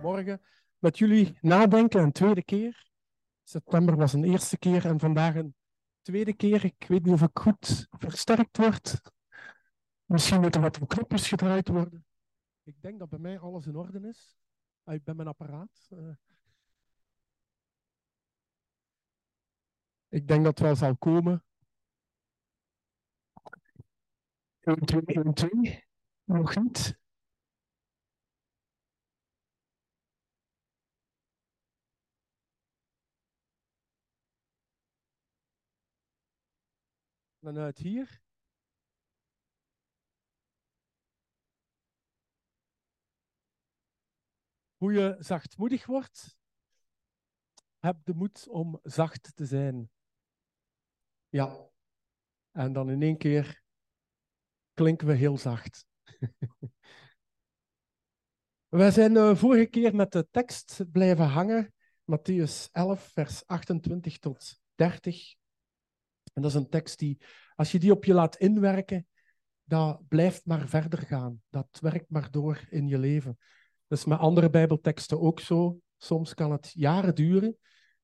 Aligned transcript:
vanmorgen 0.00 0.40
met 0.78 0.98
jullie 0.98 1.38
nadenken 1.40 2.02
een 2.02 2.12
tweede 2.12 2.42
keer. 2.42 2.90
September 3.42 3.96
was 3.96 4.12
een 4.12 4.24
eerste 4.24 4.58
keer 4.58 4.86
en 4.86 4.98
vandaag 4.98 5.34
een 5.34 5.54
tweede 6.02 6.32
keer. 6.32 6.64
Ik 6.64 6.84
weet 6.88 7.04
niet 7.04 7.14
of 7.14 7.22
ik 7.22 7.38
goed 7.38 7.86
versterkt 7.90 8.56
word. 8.56 9.00
Misschien 10.04 10.40
moeten 10.40 10.60
wat 10.60 10.86
knopjes 10.86 11.28
gedraaid 11.28 11.68
worden. 11.68 12.06
Ik 12.62 12.82
denk 12.82 12.98
dat 12.98 13.08
bij 13.08 13.18
mij 13.18 13.38
alles 13.38 13.66
in 13.66 13.76
orde 13.76 14.08
is. 14.08 14.36
Ah, 14.84 15.02
bij 15.04 15.14
mijn 15.14 15.28
apparaat. 15.28 15.88
Uh, 15.90 16.14
ik 20.08 20.28
denk 20.28 20.44
dat 20.44 20.58
het 20.58 20.66
wel 20.66 20.76
zal 20.76 20.96
komen. 20.96 21.44
1, 24.60 24.76
2, 24.78 25.02
1, 25.04 25.34
2. 25.34 25.84
Nog 26.24 26.56
niet. 26.56 26.98
Vanuit 37.40 37.78
hier. 37.78 38.20
Hoe 44.76 44.92
je 44.92 45.16
zachtmoedig 45.18 45.86
wordt. 45.86 46.36
Heb 47.78 48.04
de 48.04 48.14
moed 48.14 48.48
om 48.48 48.80
zacht 48.82 49.36
te 49.36 49.46
zijn. 49.46 49.90
Ja. 51.28 51.70
En 52.50 52.72
dan 52.72 52.90
in 52.90 53.02
één 53.02 53.18
keer 53.18 53.62
klinken 54.74 55.06
we 55.06 55.14
heel 55.14 55.38
zacht. 55.38 55.86
Wij 58.68 58.90
zijn 58.90 59.14
de 59.14 59.36
vorige 59.36 59.66
keer 59.66 59.94
met 59.94 60.12
de 60.12 60.28
tekst 60.30 60.90
blijven 60.92 61.26
hangen. 61.26 61.74
Matthäus 62.04 62.70
11, 62.72 63.10
vers 63.12 63.46
28 63.46 64.18
tot 64.18 64.60
30. 64.74 65.36
En 66.38 66.44
dat 66.44 66.52
is 66.52 66.56
een 66.56 66.68
tekst 66.68 66.98
die, 66.98 67.20
als 67.54 67.72
je 67.72 67.78
die 67.78 67.92
op 67.92 68.04
je 68.04 68.14
laat 68.14 68.36
inwerken, 68.36 69.06
dat 69.64 70.08
blijft 70.08 70.46
maar 70.46 70.68
verder 70.68 70.98
gaan. 70.98 71.42
Dat 71.50 71.78
werkt 71.80 72.10
maar 72.10 72.30
door 72.30 72.66
in 72.70 72.88
je 72.88 72.98
leven. 72.98 73.38
Dat 73.86 73.98
is 73.98 74.04
met 74.04 74.18
andere 74.18 74.50
Bijbelteksten 74.50 75.20
ook 75.20 75.40
zo. 75.40 75.80
Soms 75.96 76.34
kan 76.34 76.52
het 76.52 76.70
jaren 76.74 77.14
duren 77.14 77.56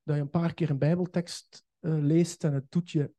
dat 0.03 0.17
je 0.17 0.23
een 0.23 0.31
paar 0.31 0.55
keer 0.55 0.71
een 0.71 0.79
Bijbeltekst 0.79 1.65
uh, 1.81 1.99
leest 1.99 2.45
en 2.45 2.53
het 2.53 2.71
doet 2.71 2.91
je 2.91 3.13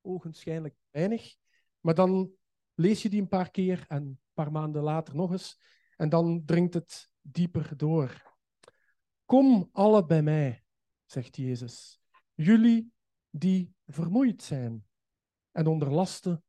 ogenschijnlijk 0.00 0.74
weinig. 0.90 1.34
Maar 1.80 1.94
dan 1.94 2.30
lees 2.74 3.02
je 3.02 3.08
die 3.08 3.20
een 3.20 3.28
paar 3.28 3.50
keer 3.50 3.84
en 3.88 4.02
een 4.02 4.20
paar 4.32 4.52
maanden 4.52 4.82
later 4.82 5.14
nog 5.14 5.30
eens. 5.30 5.60
En 5.96 6.08
dan 6.08 6.42
dringt 6.44 6.74
het 6.74 7.10
dieper 7.20 7.76
door. 7.76 8.36
Kom 9.24 9.68
alle 9.72 10.06
bij 10.06 10.22
mij, 10.22 10.64
zegt 11.06 11.36
Jezus. 11.36 12.00
Jullie 12.34 12.92
die 13.30 13.76
vermoeid 13.88 14.42
zijn 14.42 14.86
en 15.50 15.66
onder 15.66 15.90
lasten 15.90 16.44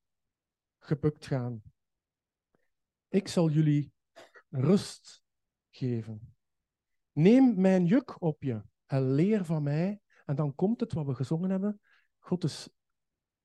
gebukt 0.80 1.26
gaan. 1.26 1.62
Ik 3.08 3.28
zal 3.28 3.50
jullie 3.50 3.94
rust 4.50 5.24
geven. 5.70 6.36
Neem 7.12 7.62
mijn 7.62 7.86
juk 7.86 8.22
op 8.22 8.44
je 8.44 8.64
en 8.86 9.14
leer 9.14 9.46
van 9.46 9.64
mij. 9.64 10.02
En 10.26 10.36
dan 10.36 10.56
komt 10.56 10.80
het 10.80 10.94
wat 10.94 11.06
we 11.06 11.16
gezongen 11.16 11.50
hebben. 11.50 11.82
God 12.20 12.44
is 12.44 12.70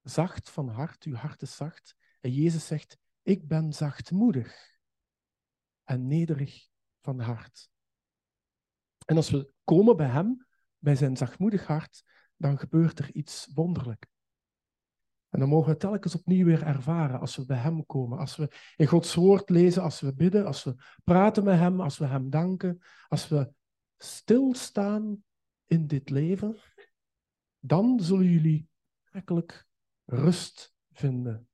zacht 0.02 0.50
van 0.50 0.68
hart, 0.68 1.04
uw 1.04 1.14
hart 1.14 1.42
is 1.42 1.56
zacht. 1.56 1.96
En 2.20 2.32
Jezus 2.32 2.66
zegt, 2.66 2.98
ik 3.22 3.48
ben 3.48 3.72
zachtmoedig 3.72 4.78
en 5.84 6.06
nederig 6.06 6.68
van 7.00 7.20
hart. 7.20 7.70
En 9.04 9.16
als 9.16 9.30
we 9.30 9.52
komen 9.64 9.96
bij 9.96 10.08
Hem, 10.08 10.46
bij 10.78 10.96
zijn 10.96 11.16
zachtmoedig 11.16 11.66
hart, 11.66 12.02
dan 12.36 12.58
gebeurt 12.58 12.98
er 12.98 13.12
iets 13.12 13.50
wonderlijk. 13.54 14.06
En 15.28 15.40
dan 15.40 15.48
mogen 15.48 15.72
we 15.72 15.78
telkens 15.78 16.14
opnieuw 16.14 16.44
weer 16.44 16.62
ervaren 16.62 17.20
als 17.20 17.36
we 17.36 17.44
bij 17.44 17.56
Hem 17.56 17.86
komen, 17.86 18.18
als 18.18 18.36
we 18.36 18.50
in 18.76 18.86
Gods 18.86 19.14
woord 19.14 19.50
lezen, 19.50 19.82
als 19.82 20.00
we 20.00 20.14
bidden, 20.14 20.46
als 20.46 20.64
we 20.64 20.74
praten 21.04 21.44
met 21.44 21.58
Hem, 21.58 21.80
als 21.80 21.98
we 21.98 22.04
Hem 22.04 22.30
danken, 22.30 22.82
als 23.08 23.28
we 23.28 23.52
stilstaan 23.98 25.24
in 25.66 25.86
dit 25.86 26.10
leven, 26.10 26.56
dan 27.58 28.00
zullen 28.00 28.30
jullie 28.30 28.68
werkelijk 29.10 29.66
rust 30.04 30.74
vinden. 30.92 31.48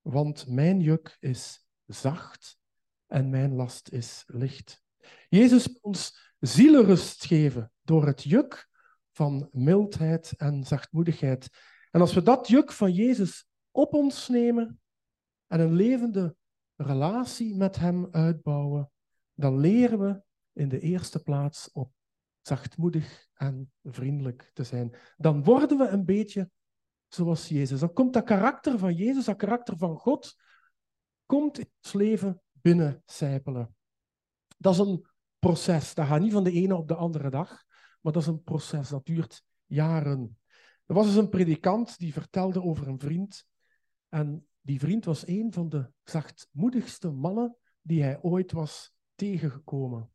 Want 0.00 0.48
mijn 0.48 0.80
juk 0.80 1.16
is 1.20 1.66
zacht 1.86 2.58
en 3.06 3.30
mijn 3.30 3.52
last 3.54 3.88
is 3.88 4.24
licht. 4.26 4.82
Jezus 5.28 5.66
wil 5.66 5.78
ons 5.80 6.32
zielenrust 6.38 7.24
geven 7.24 7.72
door 7.82 8.06
het 8.06 8.22
juk 8.22 8.70
van 9.12 9.48
mildheid 9.52 10.32
en 10.36 10.64
zachtmoedigheid. 10.64 11.48
En 11.90 12.00
als 12.00 12.14
we 12.14 12.22
dat 12.22 12.48
juk 12.48 12.72
van 12.72 12.92
Jezus 12.92 13.46
op 13.70 13.94
ons 13.94 14.28
nemen 14.28 14.80
en 15.46 15.60
een 15.60 15.72
levende 15.72 16.36
relatie 16.76 17.56
met 17.56 17.76
Hem 17.76 18.08
uitbouwen, 18.10 18.90
dan 19.34 19.58
leren 19.58 19.98
we 19.98 20.22
in 20.52 20.68
de 20.68 20.80
eerste 20.80 21.22
plaats 21.22 21.70
op 21.72 21.92
zachtmoedig 22.40 23.26
en 23.34 23.72
vriendelijk 23.82 24.50
te 24.52 24.64
zijn. 24.64 24.96
Dan 25.16 25.44
worden 25.44 25.78
we 25.78 25.86
een 25.86 26.04
beetje 26.04 26.50
zoals 27.08 27.48
Jezus. 27.48 27.80
Dan 27.80 27.92
komt 27.92 28.12
dat 28.12 28.24
karakter 28.24 28.78
van 28.78 28.94
Jezus, 28.94 29.24
dat 29.24 29.36
karakter 29.36 29.76
van 29.76 29.96
God, 29.96 30.34
komt 31.26 31.58
in 31.58 31.70
ons 31.82 31.92
leven 31.92 32.42
binnencijpelen. 32.52 33.76
Dat 34.58 34.72
is 34.72 34.78
een 34.78 35.06
proces. 35.38 35.94
Dat 35.94 36.06
gaat 36.06 36.20
niet 36.20 36.32
van 36.32 36.44
de 36.44 36.52
ene 36.52 36.76
op 36.76 36.88
de 36.88 36.94
andere 36.94 37.30
dag. 37.30 37.64
Maar 38.02 38.12
dat 38.12 38.22
is 38.22 38.28
een 38.28 38.42
proces, 38.42 38.88
dat 38.88 39.06
duurt 39.06 39.44
jaren. 39.66 40.38
Er 40.86 40.94
was 40.94 41.06
dus 41.06 41.16
een 41.16 41.28
predikant 41.28 41.98
die 41.98 42.12
vertelde 42.12 42.62
over 42.62 42.88
een 42.88 42.98
vriend. 42.98 43.46
En 44.08 44.46
die 44.60 44.78
vriend 44.78 45.04
was 45.04 45.26
een 45.26 45.52
van 45.52 45.68
de 45.68 45.90
zachtmoedigste 46.04 47.10
mannen 47.10 47.56
die 47.80 48.02
hij 48.02 48.22
ooit 48.22 48.52
was 48.52 48.92
tegengekomen. 49.14 50.10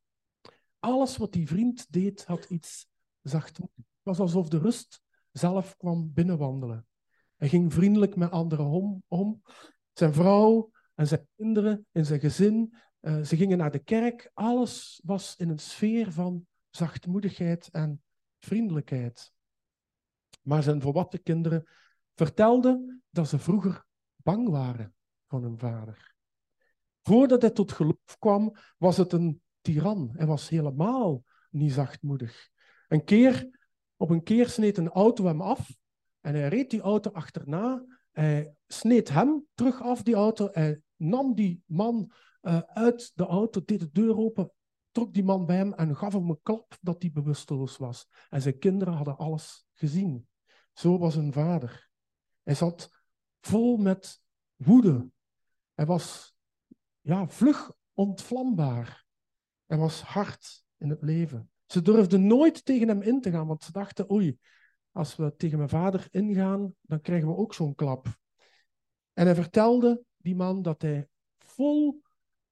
Alles 0.80 1.18
wat 1.18 1.34
die 1.34 1.48
vriend 1.48 1.92
deed, 1.92 2.26
had 2.26 2.50
iets 2.50 2.88
zachtmoedigs. 3.22 3.78
Het 3.78 4.18
was 4.18 4.20
alsof 4.20 4.50
de 4.50 4.58
rust 4.58 5.02
zelf 5.32 5.78
kwam 5.78 6.14
binnenwandelen. 6.14 6.88
Hij 7.36 7.50
ging 7.50 7.74
vriendelijk 7.74 8.16
met 8.16 8.32
anderen 8.32 8.66
om. 8.66 9.04
om. 9.08 9.42
Zijn 9.94 10.14
vrouw 10.14 10.72
en 10.96 11.08
zijn 11.08 11.28
kinderen 11.36 11.86
in 11.92 12.06
zijn 12.06 12.20
gezin, 12.20 12.74
uh, 13.02 13.22
ze 13.22 13.36
gingen 13.36 13.58
naar 13.58 13.72
de 13.72 13.80
kerk. 13.80 14.32
Alles 14.34 15.02
was 15.06 15.36
in 15.36 15.50
een 15.50 15.60
sfeer 15.60 16.12
van 16.12 16.48
zachtmoedigheid 16.78 17.70
en 17.72 18.04
vriendelijkheid. 18.40 19.34
Maar 20.42 20.64
zijn 20.64 20.82
volwassen 20.82 21.24
kinderen 21.24 21.68
vertelden 22.16 23.04
dat 23.10 23.28
ze 23.28 23.40
vroeger 23.40 23.86
bang 24.16 24.50
waren 24.50 24.96
van 25.28 25.44
hun 25.44 25.60
vader. 25.60 26.16
Voordat 27.02 27.42
hij 27.42 27.52
tot 27.52 27.72
geloof 27.72 28.18
kwam, 28.20 28.56
was 28.78 28.98
het 28.98 29.14
een 29.14 29.42
tiran. 29.62 30.10
Hij 30.14 30.26
was 30.26 30.50
helemaal 30.50 31.24
niet 31.50 31.72
zachtmoedig. 31.72 32.50
Een 32.88 33.04
keer, 33.04 33.50
op 33.96 34.10
een 34.10 34.24
keer 34.24 34.50
sneed 34.50 34.78
een 34.78 34.90
auto 34.90 35.26
hem 35.26 35.42
af 35.42 35.78
en 36.22 36.34
hij 36.34 36.48
reed 36.48 36.70
die 36.70 36.82
auto 36.82 37.12
achterna. 37.12 37.86
Hij 38.12 38.54
sneed 38.68 39.10
hem 39.10 39.46
terug 39.54 39.82
af, 39.82 40.04
die 40.04 40.16
auto. 40.16 40.50
Hij 40.52 40.82
nam 40.96 41.36
die 41.36 41.64
man 41.66 42.12
uh, 42.42 42.60
uit 42.60 43.12
de 43.16 43.26
auto, 43.26 43.62
deed 43.66 43.80
de 43.80 43.92
deur 43.92 44.18
open, 44.18 44.52
trok 44.98 45.14
die 45.14 45.24
man 45.24 45.46
bij 45.46 45.56
hem 45.56 45.74
en 45.74 45.96
gaf 45.96 46.14
hem 46.14 46.30
een 46.30 46.42
klap 46.42 46.78
dat 46.82 47.02
hij 47.02 47.12
bewusteloos 47.12 47.78
was. 47.78 48.08
En 48.30 48.42
zijn 48.42 48.60
kinderen 48.60 48.94
hadden 48.94 49.18
alles 49.18 49.68
gezien. 49.74 50.28
Zo 50.74 50.98
was 50.98 51.16
hun 51.16 51.34
vader. 51.34 51.90
Hij 52.44 52.56
zat 52.56 52.90
vol 53.42 53.78
met 53.78 54.22
woede. 54.56 55.10
Hij 55.74 55.86
was 55.86 56.36
ja, 57.02 57.28
vlug 57.28 57.72
ontvlambaar. 57.94 59.06
Hij 59.66 59.78
was 59.78 60.02
hard 60.02 60.64
in 60.78 60.90
het 60.90 61.02
leven. 61.02 61.52
Ze 61.66 61.82
durfden 61.82 62.28
nooit 62.28 62.66
tegen 62.66 62.88
hem 62.88 63.02
in 63.02 63.22
te 63.22 63.32
gaan, 63.32 63.48
want 63.48 63.64
ze 63.64 63.72
dachten, 63.72 64.12
oei, 64.12 64.40
als 64.92 65.16
we 65.16 65.36
tegen 65.36 65.58
mijn 65.58 65.70
vader 65.70 66.08
ingaan, 66.12 66.76
dan 66.82 67.02
krijgen 67.02 67.28
we 67.28 67.36
ook 67.36 67.54
zo'n 67.54 67.76
klap. 67.76 68.08
En 69.14 69.26
hij 69.26 69.36
vertelde 69.36 70.04
die 70.18 70.36
man 70.36 70.62
dat 70.62 70.82
hij 70.82 71.08
vol 71.38 72.02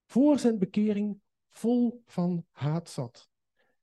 voor 0.06 0.40
zijn 0.40 0.60
bekering 0.60 1.24
vol 1.58 2.04
van 2.06 2.46
haat 2.52 2.90
zat. 2.90 3.30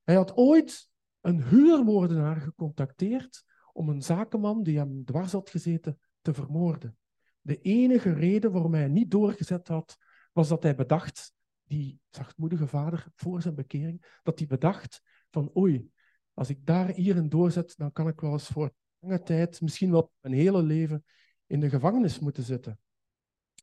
Hij 0.03 0.15
had 0.15 0.37
ooit 0.37 0.91
een 1.21 1.43
huurmoordenaar 1.43 2.37
gecontacteerd 2.37 3.45
om 3.73 3.89
een 3.89 4.03
zakenman 4.03 4.63
die 4.63 4.79
hem 4.79 5.05
dwars 5.05 5.33
had 5.33 5.51
gezeten 5.51 6.01
te 6.21 6.35
vermoorden. 6.35 6.97
De 7.41 7.61
enige 7.61 8.13
reden 8.13 8.53
waarom 8.53 8.75
hij 8.75 8.89
niet 8.89 9.11
doorgezet 9.11 9.69
had, 9.69 9.97
was 10.33 10.49
dat 10.49 10.63
hij 10.63 10.75
bedacht, 10.75 11.35
die 11.63 12.01
zachtmoedige 12.11 12.67
vader 12.67 13.07
voor 13.15 13.43
zijn 13.43 13.55
bekering, 13.55 14.19
dat 14.23 14.39
hij 14.39 14.49
bedacht 14.49 15.03
van 15.31 15.57
oei, 15.57 15.91
als 16.35 16.49
ik 16.49 16.67
daar 16.67 16.89
hierin 16.89 17.29
doorzet, 17.29 17.75
dan 17.77 17.93
kan 17.93 18.09
ik 18.09 18.21
wel 18.21 18.33
eens 18.33 18.49
voor 18.49 18.73
lange 18.99 19.23
tijd, 19.23 19.61
misschien 19.61 19.91
wel 19.91 20.13
mijn 20.21 20.35
hele 20.35 20.63
leven, 20.63 21.05
in 21.47 21.61
de 21.61 21.69
gevangenis 21.69 22.19
moeten 22.19 22.43
zitten. 22.43 22.79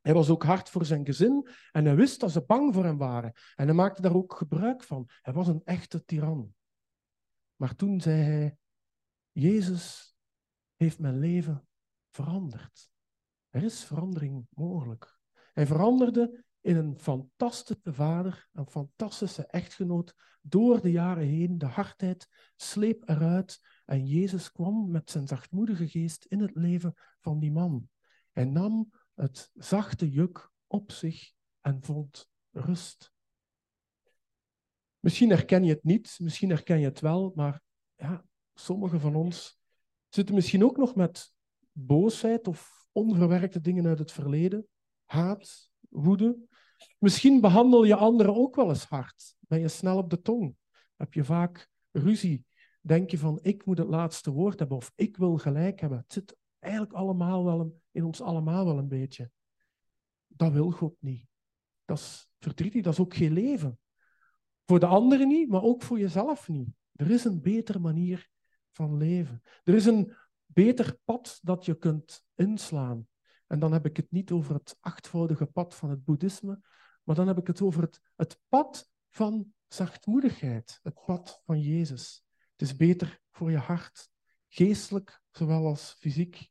Hij 0.02 0.14
was 0.14 0.30
ook 0.30 0.44
hard 0.44 0.70
voor 0.70 0.86
zijn 0.86 1.06
gezin 1.06 1.48
en 1.72 1.86
hij 1.86 1.96
wist 1.96 2.20
dat 2.20 2.32
ze 2.32 2.46
bang 2.46 2.74
voor 2.74 2.86
hem 2.86 2.98
waren. 2.98 3.34
En 3.56 3.66
hij 3.66 3.76
maakte 3.76 4.02
daar 4.02 4.16
ook 4.16 4.34
gebruik 4.34 4.84
van. 4.84 5.10
Hij 5.22 5.34
was 5.34 5.48
een 5.48 5.62
echte 5.64 6.06
tiran. 6.06 6.54
Maar 7.56 7.76
toen 7.76 8.02
zei 8.02 8.22
hij, 8.22 8.58
Jezus 9.32 10.16
heeft 10.76 11.00
mijn 11.00 11.20
leven 11.20 11.68
veranderd. 12.10 12.92
Er 13.50 13.64
is 13.64 13.84
verandering 13.84 14.48
mogelijk. 14.50 15.20
Hij 15.54 15.66
veranderde 15.66 16.44
in 16.62 16.76
een 16.76 17.00
fantastische 17.00 17.94
vader, 17.94 18.48
een 18.52 18.70
fantastische 18.70 19.46
echtgenoot, 19.46 20.16
door 20.42 20.82
de 20.82 20.92
jaren 20.92 21.28
heen. 21.28 21.58
De 21.58 21.66
hardheid 21.66 22.28
sleep 22.56 23.10
eruit 23.10 23.60
en 23.86 24.06
Jezus 24.06 24.52
kwam 24.52 24.92
met 24.92 25.10
zijn 25.10 25.28
zachtmoedige 25.28 25.88
geest 25.88 26.26
in 26.26 26.40
het 26.40 26.56
leven 26.56 26.94
van 27.20 27.40
die 27.40 27.52
man. 27.52 27.90
Hij 28.32 28.46
nam 28.46 28.92
het 29.20 29.50
zachte 29.54 30.10
juk 30.10 30.52
op 30.68 30.92
zich 30.92 31.32
en 31.62 31.84
vond 31.84 32.30
rust. 32.52 33.12
Misschien 35.00 35.30
herken 35.30 35.64
je 35.64 35.74
het 35.74 35.84
niet, 35.84 36.18
misschien 36.22 36.50
herken 36.50 36.80
je 36.80 36.86
het 36.86 37.00
wel, 37.00 37.32
maar 37.36 37.62
ja, 37.96 38.26
sommigen 38.54 39.00
van 39.00 39.16
ons 39.16 39.60
zitten 40.10 40.36
misschien 40.36 40.64
ook 40.64 40.78
nog 40.78 40.96
met 40.96 41.34
boosheid 41.72 42.48
of 42.48 42.88
onverwerkte 42.92 43.62
dingen 43.62 43.86
uit 43.86 44.00
het 44.00 44.12
verleden, 44.12 44.68
haat, 45.06 45.72
woede. 45.90 46.38
Misschien 46.98 47.42
behandel 47.42 47.84
je 47.84 47.96
anderen 47.96 48.36
ook 48.36 48.56
wel 48.56 48.70
eens 48.70 48.86
hard. 48.86 49.36
Ben 49.40 49.60
je 49.60 49.68
snel 49.68 49.98
op 49.98 50.10
de 50.10 50.22
tong? 50.22 50.56
Heb 50.96 51.14
je 51.14 51.24
vaak 51.24 51.70
ruzie? 51.92 52.46
Denk 52.82 53.12
je 53.12 53.18
van 53.18 53.40
ik 53.42 53.66
moet 53.66 53.78
het 53.78 53.88
laatste 53.88 54.32
woord 54.32 54.60
hebben 54.60 54.78
of 54.78 54.92
ik 54.96 55.18
wil 55.18 55.38
gelijk 55.38 55.80
hebben? 55.80 55.98
Het 55.98 56.14
zit 56.14 56.38
eigenlijk 56.60 56.94
allemaal 56.94 57.46
wel 57.46 57.82
in 57.92 58.04
ons 58.04 58.22
allemaal 58.22 58.66
wel 58.66 58.78
een 58.78 58.88
beetje. 58.88 59.32
Dat 60.28 60.52
wil 60.52 60.72
God 60.72 60.96
niet. 61.00 61.28
Dat 61.86 61.98
is 61.98 62.30
verdrietig, 62.40 62.84
dat 62.84 62.94
is 62.94 63.00
ook 63.00 63.14
geen 63.14 63.34
leven. 63.34 63.80
Voor 64.66 64.80
de 64.80 64.86
anderen 64.86 65.28
niet, 65.28 65.50
maar 65.50 65.64
ook 65.64 65.82
voor 65.82 66.00
jezelf 66.00 66.48
niet. 66.48 66.70
Er 66.94 67.12
is 67.12 67.26
een 67.26 67.42
betere 67.42 67.80
manier 67.80 68.30
van 68.72 68.98
leven. 68.98 69.42
Er 69.64 69.74
is 69.74 69.86
een 69.86 70.16
beter 70.46 70.98
pad 71.06 71.40
dat 71.42 71.66
je 71.66 71.78
kunt 71.78 72.26
inslaan. 72.36 73.08
En 73.48 73.60
dan 73.60 73.72
heb 73.72 73.86
ik 73.86 73.98
het 73.98 74.12
niet 74.12 74.32
over 74.32 74.54
het 74.54 74.78
achtvoudige 74.80 75.46
pad 75.46 75.76
van 75.76 75.90
het 75.90 76.04
boeddhisme, 76.04 76.62
maar 77.04 77.16
dan 77.16 77.28
heb 77.28 77.38
ik 77.38 77.48
het 77.48 77.62
over 77.62 77.82
het, 77.82 78.02
het 78.16 78.40
pad 78.48 78.90
van 79.10 79.54
zachtmoedigheid, 79.68 80.80
het 80.84 81.04
pad 81.06 81.42
van 81.46 81.62
Jezus. 81.62 82.24
Het 82.52 82.62
is 82.62 82.76
beter 82.76 83.20
voor 83.32 83.52
je 83.52 83.58
hart, 83.58 84.10
geestelijk 84.48 85.22
zowel 85.32 85.66
als 85.66 85.96
fysiek. 86.00 86.50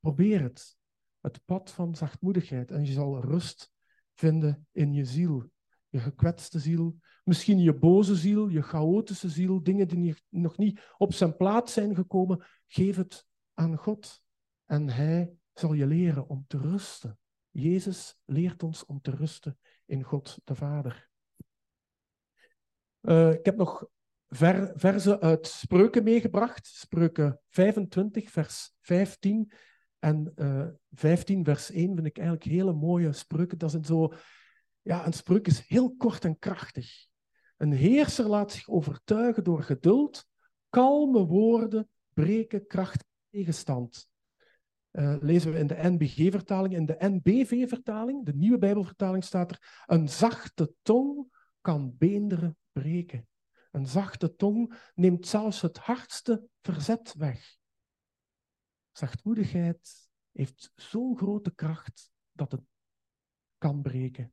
Probeer 0.00 0.42
het. 0.42 0.78
Het 1.20 1.44
pad 1.44 1.70
van 1.70 1.94
zachtmoedigheid. 1.94 2.70
En 2.70 2.84
je 2.84 2.92
zal 2.92 3.20
rust 3.20 3.72
vinden 4.14 4.66
in 4.72 4.92
je 4.92 5.04
ziel. 5.04 5.50
Je 5.88 5.98
gekwetste 5.98 6.58
ziel. 6.58 6.96
Misschien 7.24 7.58
je 7.58 7.74
boze 7.74 8.16
ziel, 8.16 8.48
je 8.48 8.62
chaotische 8.62 9.28
ziel. 9.28 9.62
Dingen 9.62 9.88
die 9.88 10.16
nog 10.28 10.56
niet 10.56 10.80
op 10.98 11.12
zijn 11.12 11.36
plaats 11.36 11.72
zijn 11.72 11.94
gekomen. 11.94 12.46
Geef 12.66 12.96
het 12.96 13.26
aan 13.54 13.76
God. 13.76 14.22
En 14.66 14.88
Hij 14.88 15.32
zal 15.52 15.72
je 15.72 15.86
leren 15.86 16.28
om 16.28 16.44
te 16.46 16.58
rusten. 16.58 17.18
Jezus 17.50 18.18
leert 18.24 18.62
ons 18.62 18.84
om 18.84 19.00
te 19.00 19.10
rusten 19.10 19.58
in 19.86 20.02
God 20.02 20.38
de 20.44 20.54
Vader. 20.54 21.08
Uh, 23.00 23.32
ik 23.32 23.44
heb 23.44 23.56
nog 23.56 23.86
ver, 24.28 24.72
verzen 24.74 25.20
uit 25.20 25.46
Spreuken 25.46 26.02
meegebracht. 26.02 26.66
Spreuken 26.66 27.40
25, 27.48 28.30
vers 28.30 28.74
15 28.80 29.52
en 30.00 30.32
uh, 30.36 30.60
eh, 30.60 30.68
15, 30.90 31.44
vers 31.44 31.70
1 31.70 31.94
vind 31.94 32.06
ik 32.06 32.18
eigenlijk 32.18 32.46
hele 32.46 32.72
mooie 32.72 33.12
spreuken. 33.12 33.58
Dat 33.58 33.74
is 33.74 33.86
zo, 33.86 34.12
ja, 34.82 35.06
een 35.06 35.12
spreuk 35.12 35.46
is 35.46 35.66
heel 35.66 35.94
kort 35.96 36.24
en 36.24 36.38
krachtig. 36.38 37.06
Een 37.56 37.72
heerser 37.72 38.26
laat 38.26 38.52
zich 38.52 38.68
overtuigen 38.68 39.44
door 39.44 39.62
geduld. 39.62 40.26
Kalme 40.68 41.26
woorden 41.26 41.88
breken 42.12 42.66
kracht 42.66 43.04
tegenstand. 43.30 44.08
Uh, 44.92 45.16
lezen 45.20 45.52
we 45.52 45.58
in 45.58 45.66
de 45.66 45.78
NBG-vertaling. 45.80 46.74
In 46.74 46.86
de 46.86 46.96
NBV-vertaling, 46.98 48.24
de 48.24 48.34
nieuwe 48.34 48.58
Bijbelvertaling, 48.58 49.24
staat 49.24 49.50
er: 49.50 49.84
Een 49.86 50.08
zachte 50.08 50.72
tong 50.82 51.26
kan 51.60 51.94
beenderen 51.98 52.56
breken. 52.72 53.28
Een 53.70 53.86
zachte 53.86 54.34
tong 54.36 54.74
neemt 54.94 55.26
zelfs 55.26 55.60
het 55.60 55.78
hardste 55.78 56.42
verzet 56.62 57.14
weg. 57.18 57.58
Zachtmoedigheid 58.92 60.08
heeft 60.32 60.72
zo'n 60.74 61.16
grote 61.16 61.54
kracht 61.54 62.10
dat 62.32 62.52
het 62.52 62.62
kan 63.58 63.82
breken. 63.82 64.32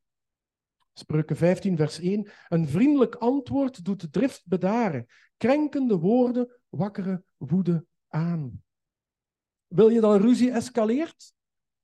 Spreuken 0.94 1.36
15, 1.36 1.78
vers 1.78 2.00
1. 2.00 2.32
Een 2.48 2.68
vriendelijk 2.68 3.16
antwoord 3.16 3.86
doet 3.86 4.14
drift 4.14 4.46
bedaren. 4.46 5.06
Krenkende 5.38 5.98
woorden 5.98 6.62
wakkeren 6.70 7.26
woede 7.38 7.86
aan. 8.08 8.64
Wil 9.68 9.90
je 9.90 10.02
dat 10.02 10.22
ruzie 10.22 10.52
escaleert? 10.52 11.34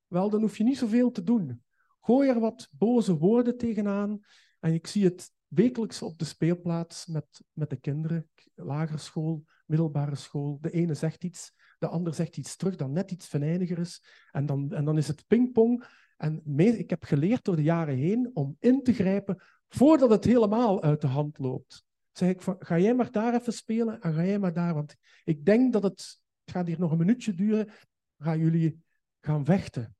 Wel, 0.07 0.29
dan 0.29 0.41
hoef 0.41 0.57
je 0.57 0.63
niet 0.63 0.77
zoveel 0.77 1.11
te 1.11 1.23
doen. 1.23 1.63
Gooi 2.01 2.29
er 2.29 2.39
wat 2.39 2.69
boze 2.71 3.17
woorden 3.17 3.57
tegenaan. 3.57 4.19
En 4.59 4.73
ik 4.73 4.87
zie 4.87 5.03
het 5.03 5.31
wekelijks 5.47 6.01
op 6.01 6.17
de 6.17 6.25
speelplaats 6.25 7.05
met, 7.05 7.43
met 7.51 7.69
de 7.69 7.75
kinderen. 7.75 8.29
Lagere 8.55 8.97
school, 8.97 9.43
middelbare 9.73 10.15
school. 10.15 10.57
De 10.61 10.71
ene 10.71 10.93
zegt 10.93 11.23
iets, 11.23 11.53
de 11.79 11.87
ander 11.87 12.13
zegt 12.13 12.37
iets 12.37 12.55
terug 12.55 12.75
dat 12.75 12.89
net 12.89 13.11
iets 13.11 13.27
venijniger 13.27 13.79
is. 13.79 14.03
En 14.31 14.45
dan, 14.45 14.73
en 14.73 14.85
dan 14.85 14.97
is 14.97 15.07
het 15.07 15.27
pingpong. 15.27 15.83
En 16.17 16.41
ik 16.57 16.89
heb 16.89 17.03
geleerd 17.03 17.43
door 17.43 17.55
de 17.55 17.63
jaren 17.63 17.95
heen 17.95 18.31
om 18.33 18.55
in 18.59 18.83
te 18.83 18.93
grijpen 18.93 19.41
voordat 19.69 20.09
het 20.09 20.23
helemaal 20.23 20.83
uit 20.83 21.01
de 21.01 21.07
hand 21.07 21.37
loopt. 21.37 21.83
Zeg 22.11 22.29
ik 22.29 22.41
van, 22.41 22.55
ga 22.59 22.79
jij 22.79 22.93
maar 22.95 23.11
daar 23.11 23.33
even 23.33 23.53
spelen 23.53 24.01
en 24.01 24.13
ga 24.13 24.25
jij 24.25 24.39
maar 24.39 24.53
daar, 24.53 24.73
want 24.73 24.95
ik 25.23 25.45
denk 25.45 25.73
dat 25.73 25.83
het 25.83 26.21
het 26.45 26.55
gaat 26.55 26.67
hier 26.67 26.79
nog 26.79 26.91
een 26.91 26.97
minuutje 26.97 27.35
duren. 27.35 27.69
Gaan 28.17 28.39
jullie 28.39 28.83
gaan 29.21 29.45
vechten. 29.45 29.95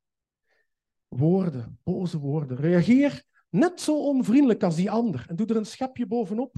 Woorden, 1.07 1.79
boze 1.83 2.19
woorden. 2.19 2.57
Reageer 2.57 3.23
net 3.49 3.81
zo 3.81 4.07
onvriendelijk 4.07 4.63
als 4.63 4.75
die 4.75 4.91
ander 4.91 5.25
en 5.27 5.35
doe 5.35 5.47
er 5.47 5.55
een 5.55 5.65
schepje 5.65 6.05
bovenop. 6.05 6.55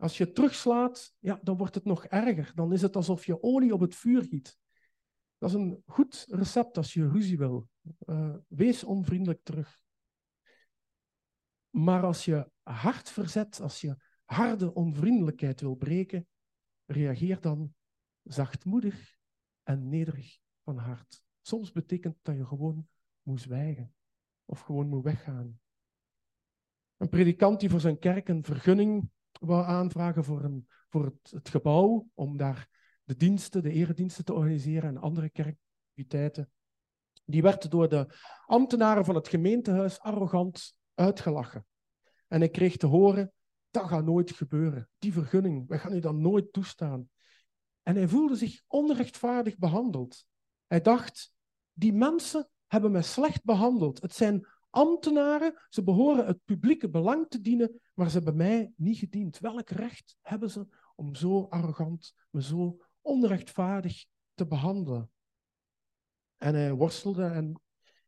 Als 0.00 0.18
je 0.18 0.32
terugslaat, 0.32 1.14
ja, 1.18 1.40
dan 1.42 1.56
wordt 1.56 1.74
het 1.74 1.84
nog 1.84 2.04
erger. 2.04 2.52
Dan 2.54 2.72
is 2.72 2.82
het 2.82 2.96
alsof 2.96 3.26
je 3.26 3.42
olie 3.42 3.74
op 3.74 3.80
het 3.80 3.94
vuur 3.94 4.22
giet. 4.22 4.58
Dat 5.38 5.48
is 5.48 5.54
een 5.54 5.82
goed 5.86 6.26
recept 6.28 6.76
als 6.76 6.92
je 6.92 7.08
ruzie 7.08 7.38
wil. 7.38 7.68
Uh, 8.06 8.36
wees 8.48 8.84
onvriendelijk 8.84 9.40
terug. 9.42 9.80
Maar 11.70 12.02
als 12.02 12.24
je 12.24 12.50
hard 12.62 13.10
verzet, 13.10 13.60
als 13.60 13.80
je 13.80 13.96
harde 14.24 14.74
onvriendelijkheid 14.74 15.60
wil 15.60 15.74
breken, 15.74 16.28
reageer 16.86 17.40
dan 17.40 17.74
zachtmoedig 18.22 19.16
en 19.62 19.88
nederig 19.88 20.38
van 20.62 20.78
hart. 20.78 21.22
Soms 21.40 21.72
betekent 21.72 22.16
dat 22.22 22.36
je 22.36 22.46
gewoon 22.46 22.88
moet 23.22 23.40
zwijgen 23.40 23.94
of 24.44 24.60
gewoon 24.60 24.88
moet 24.88 25.04
weggaan. 25.04 25.60
Een 26.96 27.08
predikant 27.08 27.60
die 27.60 27.70
voor 27.70 27.80
zijn 27.80 27.98
kerk 27.98 28.28
een 28.28 28.44
vergunning 28.44 29.10
wou 29.40 29.64
aanvragen 29.64 30.24
voor, 30.24 30.44
een, 30.44 30.68
voor 30.88 31.04
het, 31.04 31.30
het 31.30 31.48
gebouw, 31.48 32.08
om 32.14 32.36
daar 32.36 32.68
de 33.04 33.16
diensten, 33.16 33.62
de 33.62 33.72
erediensten 33.72 34.24
te 34.24 34.34
organiseren 34.34 34.88
en 34.88 34.96
andere 34.96 35.30
kerkactiviteiten, 35.30 36.50
die 37.24 37.42
werd 37.42 37.70
door 37.70 37.88
de 37.88 38.06
ambtenaren 38.46 39.04
van 39.04 39.14
het 39.14 39.28
gemeentehuis 39.28 40.00
arrogant 40.00 40.74
uitgelachen. 40.94 41.66
En 42.28 42.42
ik 42.42 42.52
kreeg 42.52 42.76
te 42.76 42.86
horen, 42.86 43.32
dat 43.70 43.88
gaat 43.88 44.04
nooit 44.04 44.30
gebeuren. 44.30 44.88
Die 44.98 45.12
vergunning, 45.12 45.68
wij 45.68 45.78
gaan 45.78 45.94
u 45.94 46.00
dat 46.00 46.14
nooit 46.14 46.52
toestaan. 46.52 47.08
En 47.82 47.94
hij 47.94 48.08
voelde 48.08 48.36
zich 48.36 48.60
onrechtvaardig 48.66 49.58
behandeld. 49.58 50.26
Hij 50.66 50.80
dacht, 50.80 51.32
die 51.72 51.92
mensen 51.92 52.48
hebben 52.66 52.90
mij 52.90 53.02
slecht 53.02 53.44
behandeld. 53.44 54.02
Het 54.02 54.14
zijn 54.14 54.46
ambtenaren, 54.70 55.54
ze 55.68 55.82
behoren 55.82 56.26
het 56.26 56.44
publieke 56.44 56.88
belang 56.88 57.28
te 57.28 57.40
dienen, 57.40 57.80
maar 57.94 58.08
ze 58.10 58.16
hebben 58.16 58.36
mij 58.36 58.72
niet 58.76 58.98
gediend. 58.98 59.38
Welk 59.38 59.70
recht 59.70 60.16
hebben 60.20 60.50
ze 60.50 60.66
om 60.94 61.14
zo 61.14 61.46
arrogant, 61.48 62.14
me 62.30 62.42
zo 62.42 62.80
onrechtvaardig 63.00 64.04
te 64.34 64.46
behandelen? 64.46 65.10
En 66.36 66.54
hij 66.54 66.72
worstelde 66.72 67.24
en 67.24 67.60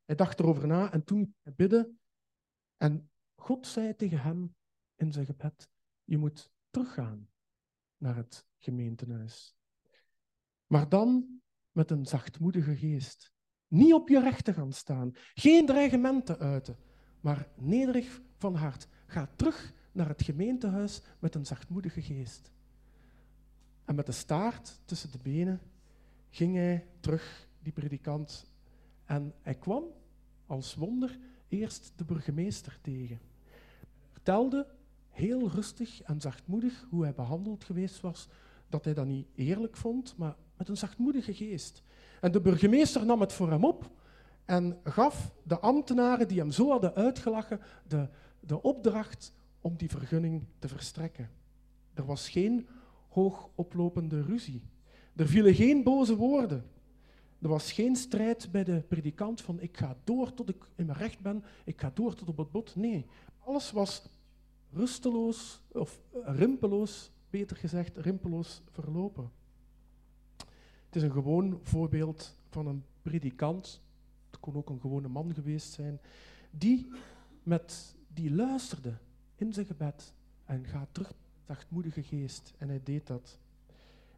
hij 0.04 0.14
dacht 0.14 0.40
erover 0.40 0.66
na 0.66 0.92
en 0.92 1.04
toen 1.04 1.34
hij 1.42 1.52
bidde. 1.54 1.92
En 2.76 3.10
God 3.34 3.66
zei 3.66 3.96
tegen 3.96 4.22
hem 4.22 4.54
in 4.94 5.12
zijn 5.12 5.26
gebed, 5.26 5.68
je 6.04 6.18
moet 6.18 6.50
teruggaan 6.70 7.28
naar 7.96 8.16
het 8.16 8.46
gemeentehuis. 8.58 9.56
Maar 10.66 10.88
dan 10.88 11.40
met 11.70 11.90
een 11.90 12.06
zachtmoedige 12.06 12.76
geest. 12.76 13.31
Niet 13.72 13.94
op 13.94 14.08
je 14.08 14.20
rechten 14.20 14.54
gaan 14.54 14.72
staan, 14.72 15.14
geen 15.34 15.66
dreigementen 15.66 16.38
uiten, 16.38 16.76
maar 17.20 17.48
nederig 17.56 18.20
van 18.38 18.54
hart. 18.54 18.88
Ga 19.06 19.28
terug 19.36 19.72
naar 19.92 20.08
het 20.08 20.22
gemeentehuis 20.22 21.00
met 21.18 21.34
een 21.34 21.46
zachtmoedige 21.46 22.02
geest. 22.02 22.52
En 23.84 23.94
met 23.94 24.06
de 24.06 24.12
staart 24.12 24.80
tussen 24.84 25.10
de 25.10 25.18
benen 25.22 25.60
ging 26.30 26.54
hij 26.54 26.86
terug, 27.00 27.48
die 27.62 27.72
predikant. 27.72 28.50
En 29.04 29.34
hij 29.42 29.54
kwam 29.54 29.84
als 30.46 30.74
wonder 30.74 31.18
eerst 31.48 31.92
de 31.96 32.04
burgemeester 32.04 32.78
tegen. 32.80 33.20
Vertelde 34.10 34.66
heel 35.08 35.48
rustig 35.48 36.02
en 36.02 36.20
zachtmoedig 36.20 36.86
hoe 36.90 37.02
hij 37.02 37.14
behandeld 37.14 37.64
geweest 37.64 38.00
was, 38.00 38.28
dat 38.68 38.84
hij 38.84 38.94
dat 38.94 39.06
niet 39.06 39.26
eerlijk 39.34 39.76
vond, 39.76 40.16
maar 40.16 40.36
met 40.56 40.68
een 40.68 40.76
zachtmoedige 40.76 41.34
geest. 41.34 41.82
En 42.22 42.32
de 42.32 42.40
burgemeester 42.40 43.06
nam 43.06 43.20
het 43.20 43.32
voor 43.32 43.50
hem 43.50 43.64
op 43.64 43.90
en 44.44 44.78
gaf 44.84 45.34
de 45.42 45.58
ambtenaren 45.58 46.28
die 46.28 46.38
hem 46.38 46.50
zo 46.50 46.70
hadden 46.70 46.94
uitgelachen 46.94 47.60
de, 47.88 48.08
de 48.40 48.62
opdracht 48.62 49.34
om 49.60 49.76
die 49.76 49.88
vergunning 49.90 50.44
te 50.58 50.68
verstrekken. 50.68 51.30
Er 51.94 52.04
was 52.04 52.28
geen 52.28 52.68
hoogoplopende 53.08 54.22
ruzie. 54.22 54.62
Er 55.16 55.28
vielen 55.28 55.54
geen 55.54 55.82
boze 55.82 56.16
woorden. 56.16 56.64
Er 57.40 57.48
was 57.48 57.72
geen 57.72 57.96
strijd 57.96 58.50
bij 58.50 58.64
de 58.64 58.82
predikant 58.88 59.40
van 59.40 59.60
ik 59.60 59.76
ga 59.76 59.96
door 60.04 60.34
tot 60.34 60.48
ik 60.48 60.64
in 60.76 60.86
mijn 60.86 60.98
recht 60.98 61.20
ben, 61.20 61.44
ik 61.64 61.80
ga 61.80 61.90
door 61.94 62.14
tot 62.14 62.28
op 62.28 62.36
het 62.36 62.50
bot. 62.50 62.76
Nee, 62.76 63.06
alles 63.38 63.72
was 63.72 64.08
rusteloos, 64.72 65.62
of 65.72 66.00
rimpeloos, 66.24 67.10
beter 67.30 67.56
gezegd, 67.56 67.96
rimpeloos 67.96 68.62
verlopen. 68.70 69.30
Het 70.92 71.02
is 71.02 71.08
een 71.08 71.14
gewoon 71.14 71.60
voorbeeld 71.62 72.36
van 72.48 72.66
een 72.66 72.84
predikant, 73.02 73.82
het 74.30 74.40
kon 74.40 74.54
ook 74.54 74.70
een 74.70 74.80
gewone 74.80 75.08
man 75.08 75.34
geweest 75.34 75.72
zijn, 75.72 76.00
die, 76.50 76.92
met, 77.42 77.96
die 78.08 78.34
luisterde 78.34 78.98
in 79.36 79.52
zijn 79.52 79.66
gebed 79.66 80.14
en 80.44 80.66
gaat 80.66 80.88
terug 80.92 81.14
zachtmoedige 81.46 82.02
geest. 82.02 82.54
En 82.58 82.68
hij 82.68 82.82
deed 82.82 83.06
dat. 83.06 83.38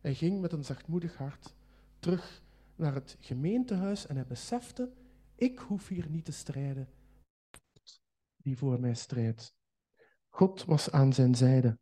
Hij 0.00 0.14
ging 0.14 0.40
met 0.40 0.52
een 0.52 0.64
zachtmoedig 0.64 1.16
hart 1.16 1.54
terug 1.98 2.42
naar 2.76 2.94
het 2.94 3.16
gemeentehuis 3.20 4.06
en 4.06 4.14
hij 4.14 4.26
besefte, 4.26 4.92
ik 5.34 5.58
hoef 5.58 5.88
hier 5.88 6.10
niet 6.10 6.24
te 6.24 6.32
strijden, 6.32 6.88
die 8.36 8.58
voor 8.58 8.80
mij 8.80 8.94
strijdt. 8.94 9.56
God 10.28 10.64
was 10.64 10.90
aan 10.90 11.12
zijn 11.12 11.34
zijde. 11.34 11.78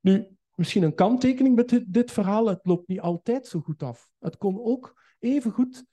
Nu, 0.00 0.36
misschien 0.54 0.82
een 0.82 0.94
kanttekening 0.94 1.54
met 1.54 1.84
dit, 1.86 2.12
verhaal, 2.12 2.46
het 2.46 2.66
loopt 2.66 2.88
niet 2.88 3.00
altijd 3.00 3.46
zo 3.46 3.60
goed 3.60 3.82
af. 3.82 4.10
Het 4.18 4.36
kon 4.36 4.64
ook 4.64 5.02
even 5.18 5.50
goed 5.50 5.84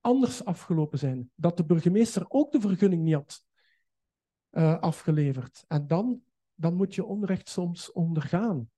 anders 0.00 0.44
afgelopen 0.44 0.98
zijn, 0.98 1.30
dat 1.34 1.56
de 1.56 1.64
burgemeester 1.64 2.24
ook 2.28 2.52
de 2.52 2.60
vergunning 2.60 3.02
niet 3.02 3.14
had 3.14 3.44
uh, 4.50 4.78
afgeleverd. 4.78 5.64
En 5.68 5.86
dan, 5.86 6.22
dan 6.54 6.74
moet 6.74 6.94
je 6.94 7.04
onrecht 7.04 7.48
soms 7.48 7.92
ondergaan. 7.92 8.70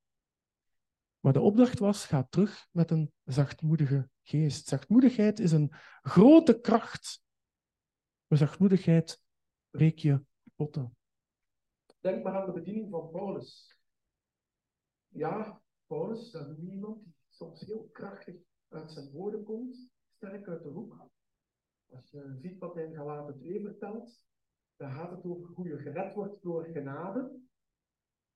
Maar 1.21 1.33
de 1.33 1.40
opdracht 1.40 1.78
was, 1.78 2.04
ga 2.04 2.26
terug 2.30 2.68
met 2.71 2.90
een 2.90 3.12
zachtmoedige 3.25 4.09
geest. 4.23 4.68
Zachtmoedigheid 4.68 5.38
is 5.38 5.52
een 5.52 5.73
grote 6.02 6.61
kracht. 6.61 7.23
Met 8.26 8.38
zachtmoedigheid 8.38 9.23
breek 9.71 9.99
je 9.99 10.25
potten. 10.57 10.97
Denk 12.00 12.25
maar 12.25 12.35
aan 12.35 12.47
de 12.47 12.52
bediening 12.52 12.90
van 12.90 13.11
Paulus. 13.11 13.77
Ja, 15.08 15.62
Paulus, 15.86 16.30
dat 16.30 16.48
is 16.48 16.58
iemand 16.58 17.04
die 17.04 17.14
soms 17.28 17.60
heel 17.60 17.88
krachtig 17.92 18.36
uit 18.68 18.92
zijn 18.92 19.10
woorden 19.10 19.44
komt, 19.44 19.90
sterk 20.16 20.48
uit 20.48 20.62
de 20.62 20.68
hoek. 20.68 21.10
Als 21.90 22.10
je 22.10 22.36
ziet 22.40 22.58
wat 22.58 22.74
hij 22.74 22.84
in 22.84 22.94
Galaten 22.94 23.38
2 23.38 23.62
vertelt, 23.62 24.26
dan 24.76 24.90
gaat 24.90 25.10
het 25.10 25.24
over 25.24 25.54
hoe 25.54 25.68
je 25.68 25.78
gered 25.78 26.14
wordt 26.14 26.42
door 26.42 26.64
genade 26.64 27.40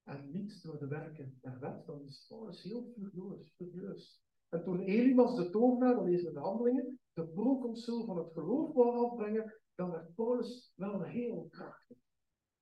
en 0.03 0.31
niet 0.31 0.63
door 0.63 0.79
de 0.79 0.87
werken 0.87 1.39
der 1.41 1.59
wet. 1.59 1.87
Dan 1.87 2.03
is 2.03 2.27
Paulus 2.29 2.63
heel 2.63 2.93
furieus. 2.95 3.53
furieus. 3.57 4.23
En 4.49 4.65
toen 4.65 4.81
Elimas 4.81 5.37
de 5.37 5.51
tovenaar, 5.51 5.95
dat 5.95 6.05
lezen 6.05 6.27
we 6.27 6.33
de 6.33 6.39
handelingen, 6.39 7.01
de 7.13 7.27
proconsul 7.27 8.05
van 8.05 8.19
het 8.19 8.33
geloof 8.33 8.75
wou 8.75 9.07
afbrengen, 9.07 9.61
dan 9.75 9.91
werd 9.91 10.15
Paulus 10.15 10.73
wel 10.77 11.03
heel 11.03 11.47
krachtig. 11.51 11.97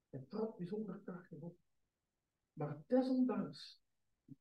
Hij 0.09 0.25
trad 0.29 0.57
bijzonder 0.57 1.01
krachtig 1.05 1.41
op. 1.41 1.57
Maar 2.53 2.83
desondanks, 2.87 3.83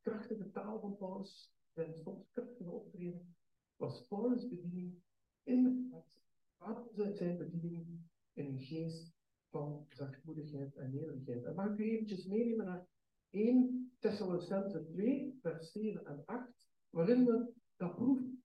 krachtige 0.01 0.51
taal 0.51 0.79
van 0.79 0.97
Paulus, 0.97 1.53
zijn 1.73 1.95
soms 1.95 2.29
krachtige 2.31 2.71
optreden, 2.71 3.35
was 3.75 4.07
Paulus' 4.07 4.47
bediening 4.47 5.01
in 5.43 5.91
het 5.93 7.17
zijn 7.17 7.37
bediening 7.37 8.01
in 8.33 8.45
een 8.45 8.59
geest 8.59 9.13
van 9.49 9.85
zachtmoedigheid 9.89 10.75
en 10.75 10.91
nederigheid. 10.91 11.43
En 11.43 11.55
mag 11.55 11.71
ik 11.71 11.77
u 11.77 11.83
eventjes 11.83 12.25
meenemen 12.25 12.65
naar 12.65 12.87
1 13.29 13.91
Thessalonicense 13.99 14.85
2, 14.85 15.37
vers 15.41 15.71
7 15.71 16.05
en 16.05 16.23
8, 16.25 16.67
waarin 16.89 17.25
we 17.25 17.53
dat 17.75 17.95
proeven, 17.95 18.43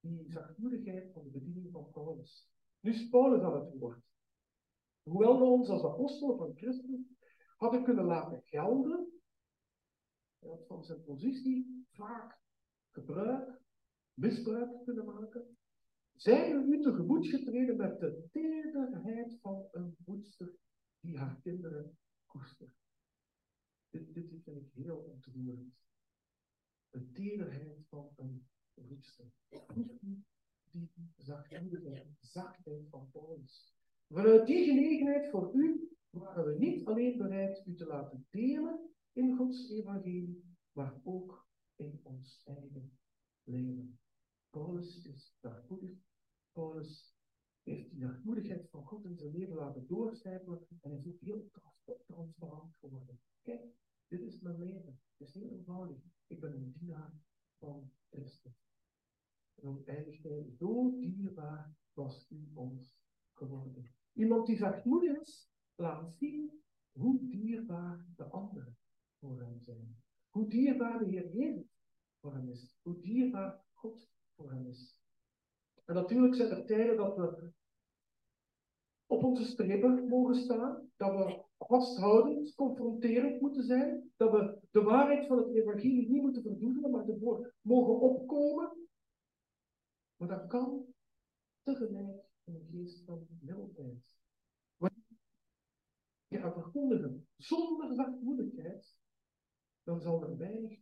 die 0.00 0.30
zachtmoedigheid 0.30 1.12
van 1.12 1.22
de 1.22 1.30
bediening 1.30 1.72
van 1.72 1.90
Paulus. 1.90 2.48
Nu 2.80 2.90
is 2.90 3.08
Paulus 3.08 3.42
aan 3.42 3.54
het 3.54 3.78
woord. 3.78 4.04
Hoewel 5.02 5.38
we 5.38 5.44
ons 5.44 5.68
als 5.68 5.84
apostelen 5.84 6.36
van 6.36 6.56
Christus 6.56 7.00
hadden 7.56 7.84
kunnen 7.84 8.04
laten 8.04 8.42
gelden, 8.44 9.19
had 10.48 10.66
van 10.66 10.84
zijn 10.84 11.04
positie 11.04 11.86
vaak 11.92 12.38
gebruik, 12.90 13.60
misbruik 14.14 14.84
kunnen 14.84 15.04
maken, 15.04 15.56
zijn 16.14 16.66
we 16.66 16.76
u 16.76 16.82
tegemoet 16.82 17.26
getreden 17.26 17.76
met 17.76 18.00
de 18.00 18.28
tederheid 18.30 19.38
van 19.40 19.68
een 19.70 19.96
voedster 20.04 20.54
die 21.00 21.18
haar 21.18 21.40
kinderen 21.42 21.98
koestert. 22.26 22.74
Dit, 23.90 24.14
dit 24.14 24.28
vind 24.44 24.56
ik 24.56 24.70
heel 24.72 24.96
ontroerend. 24.96 25.74
De 26.90 27.10
tederheid 27.12 27.86
van 27.88 28.12
een 28.16 28.46
voedster. 28.74 29.26
Die 30.70 30.90
zachtmoedigheid, 31.16 32.06
zachtheid 32.20 32.88
van 32.88 33.10
Paulus. 33.10 33.74
Vanuit 34.08 34.46
die 34.46 34.64
gelegenheid 34.64 35.30
voor 35.30 35.54
u 35.54 35.88
waren 36.10 36.44
we 36.44 36.58
niet 36.58 36.86
alleen 36.86 37.16
bereid 37.16 37.66
u 37.66 37.74
te 37.74 37.86
laten 37.86 38.26
delen 38.30 38.90
in 39.20 39.36
Gods 39.36 39.70
evangelie, 39.70 40.42
maar 40.72 41.00
ook 41.04 41.46
in 41.76 42.00
ons 42.02 42.42
eigen 42.44 42.98
leven. 43.44 43.98
Paulus 44.50 45.02
is 45.02 45.36
zachtmoedig. 45.40 45.98
Paulus 46.52 47.16
heeft 47.62 47.90
die 47.90 48.00
zachtmoedigheid 48.00 48.68
van 48.70 48.84
God 48.84 49.04
in 49.04 49.16
zijn 49.16 49.30
leven 49.30 49.54
laten 49.54 49.86
doorcijpelen 49.86 50.66
en 50.80 50.92
is 50.92 51.06
ook 51.06 51.20
heel 51.20 51.50
transparant 52.06 52.76
geworden. 52.76 53.20
Kijk, 53.42 53.74
dit 54.08 54.20
is 54.20 54.40
mijn 54.40 54.58
leven. 54.58 55.00
Het 55.16 55.28
is 55.28 55.34
heel 55.34 55.50
eenvoudig. 55.50 56.02
Ik 56.26 56.40
ben 56.40 56.52
een 56.52 56.72
dienaar 56.78 57.12
van 57.58 57.92
Christus. 58.08 58.68
En 59.54 59.62
dan 59.62 59.84
eindigt 59.84 60.22
hij, 60.22 60.50
zo 60.58 60.98
dierbaar 60.98 61.76
was 61.92 62.30
u 62.30 62.50
ons 62.54 62.98
geworden. 63.32 63.94
Iemand 64.12 64.46
die 64.46 64.56
zachtmoedig 64.56 65.20
is, 65.20 65.50
laat 65.74 66.14
zien 66.16 66.62
hoe 66.92 67.28
dierbaar 67.28 68.06
de 68.16 68.24
anderen 68.24 68.78
voor 69.20 69.40
hem 69.40 69.60
zijn. 69.60 69.96
Hoe 70.30 70.48
dierbaar 70.48 70.98
de 70.98 71.04
Heer 71.04 71.28
Jezus 71.36 71.80
voor 72.20 72.34
hem 72.34 72.48
is. 72.48 72.78
Hoe 72.82 73.00
dierbaar 73.00 73.64
God 73.72 74.10
voor 74.36 74.50
hem 74.50 74.66
is. 74.66 74.98
En 75.84 75.94
natuurlijk 75.94 76.34
zijn 76.34 76.50
er 76.50 76.66
tijden 76.66 76.96
dat 76.96 77.16
we 77.16 77.52
op 79.06 79.24
onze 79.24 79.44
strepen 79.44 80.08
mogen 80.08 80.34
staan, 80.34 80.90
dat 80.96 81.10
we 81.10 81.44
vasthoudend, 81.58 82.54
confronterend 82.54 83.40
moeten 83.40 83.62
zijn, 83.62 84.12
dat 84.16 84.30
we 84.30 84.58
de 84.70 84.82
waarheid 84.82 85.26
van 85.26 85.38
het 85.38 85.54
evangelie 85.54 86.08
niet 86.08 86.22
moeten 86.22 86.42
verdoezelen, 86.42 86.90
maar 86.90 87.08
ervoor 87.08 87.54
mogen 87.60 88.00
opkomen. 88.00 88.88
Maar 90.16 90.28
dat 90.28 90.46
kan 90.46 90.84
tegelijk 91.62 92.24
een 92.44 92.68
geest 92.70 93.04
van 93.04 93.26
mildheid. 93.40 94.18
Je 96.26 96.38
gaat 96.38 96.54
verkondigen 96.54 97.28
zonder 97.36 97.94
zachtmoedigheid, 97.94 98.99
dan 99.90 100.00
zal 100.00 100.22
er 100.22 100.36
weinig 100.36 100.78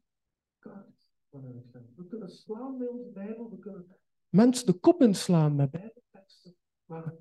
kracht 0.59 1.11
vanuit 1.31 1.67
gaan. 1.73 1.93
We 1.97 2.07
kunnen 2.07 2.31
slaan 2.31 2.79
met 2.79 2.89
onze 2.89 3.11
Bijbel, 3.11 3.51
we 3.51 3.59
kunnen 3.59 3.97
mensen 4.29 4.67
de 4.67 4.73
kop 4.73 5.03
inslaan 5.03 5.55
met 5.55 5.71
Bijbelteksten, 5.71 6.57
maar 6.85 7.17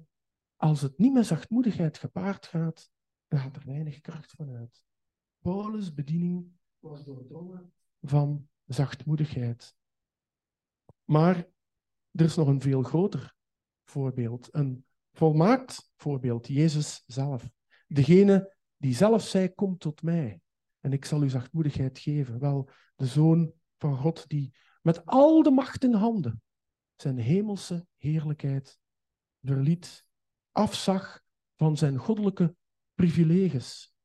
als 0.55 0.81
het 0.81 0.97
niet 0.97 1.13
met 1.13 1.25
zachtmoedigheid 1.25 1.97
gepaard 1.97 2.45
gaat, 2.45 2.89
dan 3.27 3.39
gaat 3.39 3.55
er 3.55 3.65
weinig 3.65 3.99
kracht 3.99 4.31
vanuit. 4.31 4.83
Paulus' 5.39 5.93
bediening 5.93 6.51
was 6.79 7.03
doordrongen 7.05 7.73
van 8.01 8.49
zachtmoedigheid. 8.65 9.75
Maar 11.03 11.35
er 12.11 12.25
is 12.25 12.35
nog 12.35 12.47
een 12.47 12.61
veel 12.61 12.83
groter 12.83 13.35
voorbeeld, 13.83 14.47
een 14.51 14.85
volmaakt 15.11 15.91
voorbeeld, 15.95 16.47
Jezus 16.47 17.03
zelf. 17.05 17.49
Degene 17.87 18.55
die 18.77 18.93
zelf 18.95 19.21
zei, 19.23 19.53
kom 19.53 19.77
tot 19.77 20.01
mij 20.01 20.41
en 20.79 20.93
ik 20.93 21.05
zal 21.05 21.23
u 21.23 21.29
zachtmoedigheid 21.29 21.99
geven. 21.99 22.39
Wel, 22.39 22.69
de 22.95 23.05
Zoon 23.05 23.53
van 23.77 23.97
God 23.97 24.27
die 24.27 24.55
met 24.81 25.05
al 25.05 25.43
de 25.43 25.51
macht 25.51 25.83
in 25.83 25.93
handen 25.93 26.41
zijn 26.95 27.17
hemelse 27.17 27.87
heerlijkheid 27.97 28.79
verliet, 29.41 30.05
afzag 30.51 31.21
van 31.55 31.77
zijn 31.77 31.97
goddelijke 31.97 32.55
privileges 32.93 33.95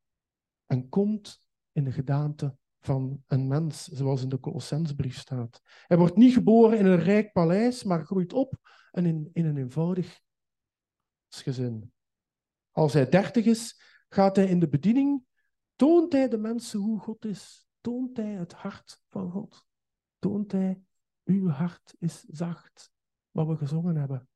en 0.67 0.88
komt 0.88 1.38
in 1.73 1.85
de 1.85 1.93
gedaante 1.93 2.57
van 2.81 3.23
een 3.26 3.49
mens, 3.49 3.85
zoals 3.85 4.23
in 4.23 4.29
de 4.29 4.41
Colossensbrief 4.41 5.19
staat. 5.19 5.61
Hij 5.87 5.99
wordt 5.99 6.17
niet 6.17 6.33
geboren 6.33 6.79
in 6.79 6.87
een 6.87 7.02
rijk 7.02 7.33
paleis, 7.33 7.85
maar 7.85 8.05
groeit 8.05 8.33
op 8.33 8.55
in, 8.91 9.31
in 9.33 9.45
een 9.45 9.57
eenvoudig 9.57 10.21
gezin. 11.29 11.93
Als 12.71 12.93
hij 12.93 13.09
dertig 13.09 13.45
is, 13.45 13.81
gaat 14.09 14.37
hij 14.37 14.47
in 14.47 14.59
de 14.59 14.69
bediening, 14.69 15.25
toont 15.83 16.12
hij 16.12 16.29
de 16.29 16.39
mensen 16.39 16.81
hoe 16.81 16.99
God 16.99 17.25
is. 17.25 17.67
Toont 17.81 18.17
hij 18.17 18.33
het 18.33 18.53
hart 18.53 19.03
van 19.09 19.31
God. 19.31 19.67
Toont 20.19 20.53
hij, 20.53 20.83
uw 21.25 21.49
hart 21.49 21.95
is 21.99 22.25
zacht, 22.29 22.93
wat 23.31 23.47
we 23.47 23.57
gezongen 23.57 23.97
hebben. 23.97 24.29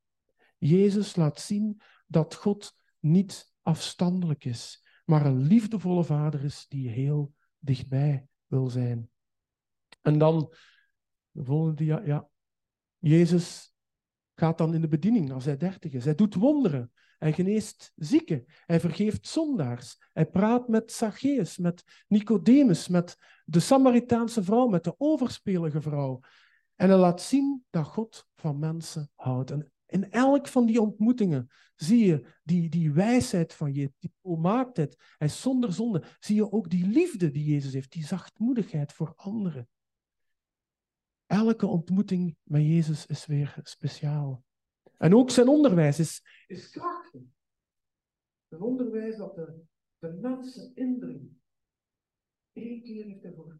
Jezus 0.58 1.16
laat 1.16 1.40
zien 1.40 1.80
dat 2.06 2.34
God 2.34 2.78
niet 2.98 3.54
afstandelijk 3.62 4.44
is, 4.44 4.86
maar 5.04 5.26
een 5.26 5.42
liefdevolle 5.42 6.04
vader 6.04 6.44
is 6.44 6.66
die 6.68 6.88
heel 6.88 7.34
dichtbij 7.58 8.26
wil 8.46 8.68
zijn. 8.68 9.10
En 10.02 10.18
dan, 10.18 10.54
de 11.30 11.44
volgende 11.44 11.74
dia, 11.74 12.02
ja. 12.04 12.28
Jezus 12.98 13.74
gaat 14.34 14.58
dan 14.58 14.74
in 14.74 14.80
de 14.80 14.88
bediening 14.88 15.32
als 15.32 15.44
hij 15.44 15.56
dertig 15.56 15.92
is. 15.92 16.04
Hij 16.04 16.14
doet 16.14 16.34
wonderen. 16.34 16.92
Hij 17.18 17.32
geneest 17.32 17.92
zieken. 17.96 18.44
Hij 18.46 18.80
vergeeft 18.80 19.26
zondaars. 19.26 20.08
Hij 20.12 20.26
praat 20.26 20.68
met 20.68 20.92
Zacchaeus, 20.92 21.58
met 21.58 21.84
Nicodemus, 22.08 22.88
met 22.88 23.16
de 23.44 23.60
Samaritaanse 23.60 24.42
vrouw, 24.42 24.66
met 24.66 24.84
de 24.84 24.94
overspelige 24.98 25.80
vrouw. 25.80 26.20
En 26.74 26.88
hij 26.88 26.98
laat 26.98 27.22
zien 27.22 27.64
dat 27.70 27.86
God 27.86 28.28
van 28.34 28.58
mensen 28.58 29.10
houdt. 29.14 29.50
En 29.50 29.70
in 29.86 30.10
elk 30.10 30.48
van 30.48 30.66
die 30.66 30.80
ontmoetingen 30.80 31.48
zie 31.74 32.06
je 32.06 32.26
die, 32.42 32.68
die 32.68 32.92
wijsheid 32.92 33.54
van 33.54 33.72
je, 33.72 33.92
die 33.98 34.12
volmaaktheid. 34.22 34.96
Hij 35.18 35.26
is 35.26 35.40
zonder 35.40 35.72
zonde. 35.72 36.02
Zie 36.18 36.34
je 36.34 36.52
ook 36.52 36.70
die 36.70 36.86
liefde 36.86 37.30
die 37.30 37.44
Jezus 37.44 37.72
heeft, 37.72 37.92
die 37.92 38.06
zachtmoedigheid 38.06 38.92
voor 38.92 39.12
anderen. 39.16 39.68
Elke 41.26 41.66
ontmoeting 41.66 42.36
met 42.42 42.62
Jezus 42.62 43.06
is 43.06 43.26
weer 43.26 43.56
speciaal. 43.62 44.44
En 44.98 45.14
ook 45.14 45.30
zijn 45.30 45.48
onderwijs 45.48 45.98
is, 45.98 46.44
is 46.46 46.70
krachtig. 46.70 47.22
Een 48.48 48.60
onderwijs 48.60 49.16
dat 49.16 49.34
de, 49.34 49.62
de 49.98 50.12
mensen 50.12 50.74
indringt. 50.74 51.34
Eén 52.52 52.82
keer 52.82 53.04
heeft 53.04 53.22
hij 53.22 53.32
voor 53.32 53.58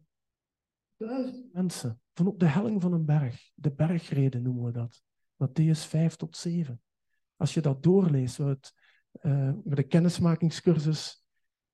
duizend 0.97 1.53
mensen 1.53 2.01
van 2.13 2.27
op 2.27 2.39
de 2.39 2.45
helling 2.45 2.81
van 2.81 2.93
een 2.93 3.05
berg, 3.05 3.51
de 3.55 3.71
bergreden 3.71 4.41
noemen 4.41 4.63
we 4.63 4.71
dat, 4.71 5.03
Matthäus 5.33 5.87
5 5.87 6.15
tot 6.15 6.37
7. 6.37 6.81
Als 7.35 7.53
je 7.53 7.61
dat 7.61 7.83
doorleest, 7.83 8.37
we 8.37 8.43
het 8.43 8.73
met 9.63 9.75
de 9.75 9.83
kennismakingscursus 9.83 11.25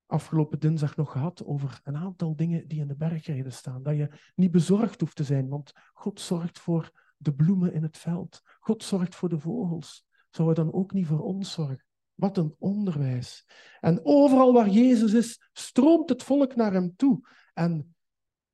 afgelopen 0.06 0.60
dinsdag 0.60 0.96
nog 0.96 1.12
gehad 1.12 1.46
over 1.46 1.80
een 1.84 1.98
aantal 1.98 2.36
dingen 2.36 2.68
die 2.68 2.80
in 2.80 2.88
de 2.88 2.96
bergreden 2.96 3.52
staan. 3.52 3.84
Dat 3.84 3.96
je 3.96 4.10
niet 4.36 4.52
bezorgd 4.52 5.00
hoeft 5.00 5.16
te 5.16 5.24
zijn, 5.24 5.48
want 5.48 5.72
God 5.94 6.20
zorgt 6.20 6.60
voor 6.60 7.03
de 7.24 7.34
bloemen 7.34 7.74
in 7.74 7.84
het 7.84 7.98
veld. 7.98 8.42
God 8.60 8.84
zorgt 8.84 9.16
voor 9.16 9.30
de 9.30 9.40
vogels. 9.40 10.06
Zou 10.30 10.48
hij 10.48 10.64
dan 10.64 10.74
ook 10.74 10.94
niet 10.94 11.08
voor 11.08 11.22
ons 11.22 11.52
zorgen? 11.52 11.86
Wat 12.14 12.38
een 12.38 12.56
onderwijs. 12.60 13.46
En 13.80 14.06
overal 14.06 14.54
waar 14.54 14.70
Jezus 14.70 15.14
is, 15.14 15.50
stroomt 15.52 16.10
het 16.10 16.24
volk 16.24 16.56
naar 16.56 16.74
hem 16.74 16.96
toe. 16.96 17.28
En 17.54 17.96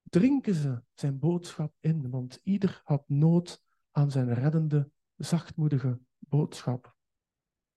drinken 0.03 0.53
ze 0.53 0.81
zijn 0.93 1.19
boodschap 1.19 1.73
in, 1.79 2.09
want 2.09 2.39
ieder 2.43 2.81
had 2.83 3.03
nood 3.07 3.61
aan 3.91 4.11
zijn 4.11 4.33
reddende, 4.33 4.89
zachtmoedige 5.15 5.99
boodschap. 6.19 6.95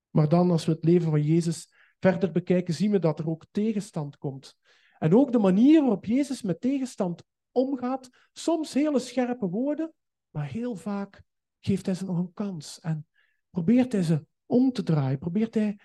Maar 0.09 0.29
dan, 0.29 0.51
als 0.51 0.65
we 0.65 0.71
het 0.71 0.83
leven 0.83 1.09
van 1.09 1.23
Jezus 1.23 1.73
verder 1.99 2.31
bekijken, 2.31 2.73
zien 2.73 2.91
we 2.91 2.99
dat 2.99 3.19
er 3.19 3.29
ook 3.29 3.45
tegenstand 3.51 4.17
komt. 4.17 4.57
En 4.97 5.15
ook 5.15 5.31
de 5.31 5.39
manier 5.39 5.81
waarop 5.81 6.05
Jezus 6.05 6.41
met 6.41 6.61
tegenstand 6.61 7.23
omgaat, 7.51 8.09
soms 8.31 8.73
hele 8.73 8.99
scherpe 8.99 9.49
woorden, 9.49 9.93
maar 10.33 10.47
heel 10.47 10.75
vaak 10.75 11.23
geeft 11.59 11.85
hij 11.85 11.95
ze 11.95 12.05
nog 12.05 12.17
een 12.17 12.33
kans 12.33 12.79
en 12.79 13.07
probeert 13.49 13.91
hij 13.91 14.03
ze 14.03 14.25
om 14.45 14.71
te 14.71 14.83
draaien, 14.83 15.19
probeert 15.19 15.53
hij 15.53 15.79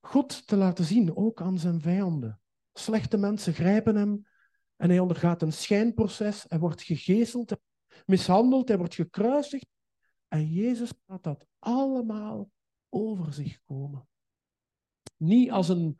God 0.00 0.46
te 0.46 0.56
laten 0.56 0.84
zien, 0.84 1.16
ook 1.16 1.40
aan 1.40 1.58
zijn 1.58 1.80
vijanden. 1.80 2.40
Slechte 2.72 3.16
mensen 3.16 3.54
grijpen 3.54 3.96
hem 3.96 4.26
en 4.76 4.88
hij 4.88 4.98
ondergaat 4.98 5.42
een 5.42 5.52
schijnproces, 5.52 6.44
hij 6.48 6.58
wordt 6.58 6.82
gegezeld, 6.82 7.56
mishandeld, 8.06 8.68
hij 8.68 8.78
wordt 8.78 8.94
gekruisigd. 8.94 9.66
En 10.28 10.46
Jezus 10.46 10.92
laat 11.06 11.22
dat 11.22 11.46
allemaal 11.58 12.50
over 12.88 13.32
zich 13.32 13.58
komen. 13.64 14.08
Niet 15.16 15.50
als 15.50 15.68
een 15.68 15.98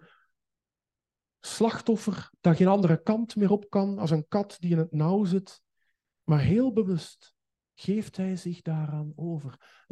slachtoffer 1.40 2.30
dat 2.40 2.56
geen 2.56 2.66
andere 2.66 3.02
kant 3.02 3.36
meer 3.36 3.50
op 3.50 3.70
kan, 3.70 3.98
als 3.98 4.10
een 4.10 4.28
kat 4.28 4.56
die 4.58 4.70
in 4.70 4.78
het 4.78 4.92
nauw 4.92 5.24
zit, 5.24 5.62
maar 6.24 6.40
heel 6.40 6.72
bewust 6.72 7.35
geeft 7.76 8.16
hij 8.16 8.36
zich 8.36 8.62
daaraan 8.62 9.12
over. 9.16 9.84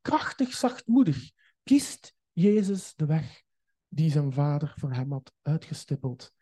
krachtig 0.00 0.54
zachtmoedig 0.54 1.30
kiest 1.62 2.14
Jezus 2.32 2.94
de 2.94 3.06
weg 3.06 3.42
die 3.88 4.10
zijn 4.10 4.32
vader 4.32 4.74
voor 4.76 4.92
hem 4.92 5.12
had 5.12 5.32
uitgestippeld. 5.42 6.32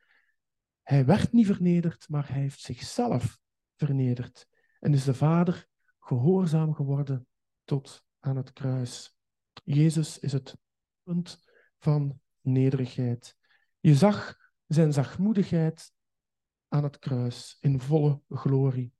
Hij 0.83 1.05
werd 1.05 1.33
niet 1.33 1.47
vernederd, 1.47 2.09
maar 2.09 2.29
hij 2.29 2.41
heeft 2.41 2.61
zichzelf 2.61 3.39
vernederd 3.77 4.47
en 4.81 4.93
is 4.93 5.05
de 5.05 5.15
vader 5.15 5.67
gehoorzaam 5.99 6.75
geworden 6.75 7.27
tot 7.65 8.05
aan 8.21 8.37
het 8.37 8.53
kruis. 8.53 9.19
Jezus 9.65 10.19
is 10.19 10.33
het 10.33 10.57
punt 11.03 11.45
van 11.79 12.21
nederigheid. 12.41 13.37
Je 13.81 13.95
zag 13.95 14.37
zijn 14.67 14.93
zachtmoedigheid 14.93 15.93
aan 16.69 16.83
het 16.83 16.99
kruis 16.99 17.57
in 17.61 17.81
volle 17.81 18.23
glorie. 18.29 18.93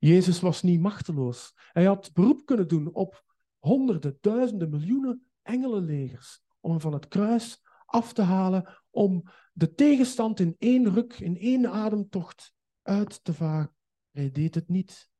Jezus 0.00 0.40
was 0.40 0.62
niet 0.62 0.80
machteloos. 0.80 1.52
Hij 1.72 1.84
had 1.84 2.12
beroep 2.12 2.46
kunnen 2.46 2.68
doen 2.68 2.94
op 2.94 3.24
honderden, 3.58 4.18
duizenden, 4.20 4.70
miljoenen 4.70 5.30
engelenlegers 5.42 6.42
om 6.60 6.70
hem 6.70 6.80
van 6.80 6.92
het 6.92 7.08
kruis 7.08 7.62
af 7.86 8.12
te 8.12 8.22
halen, 8.22 8.82
om 8.90 9.22
de 9.52 9.74
tegenstand 9.74 10.40
in 10.40 10.54
één 10.58 10.92
ruk, 10.92 11.18
in 11.18 11.36
één 11.36 11.70
ademtocht 11.70 12.54
uit 12.82 13.24
te 13.24 13.34
vagen. 13.34 13.74
Hij 14.10 14.30
deed 14.30 14.54
het 14.54 14.68
niet, 14.68 15.10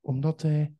omdat 0.00 0.42
hij 0.42 0.74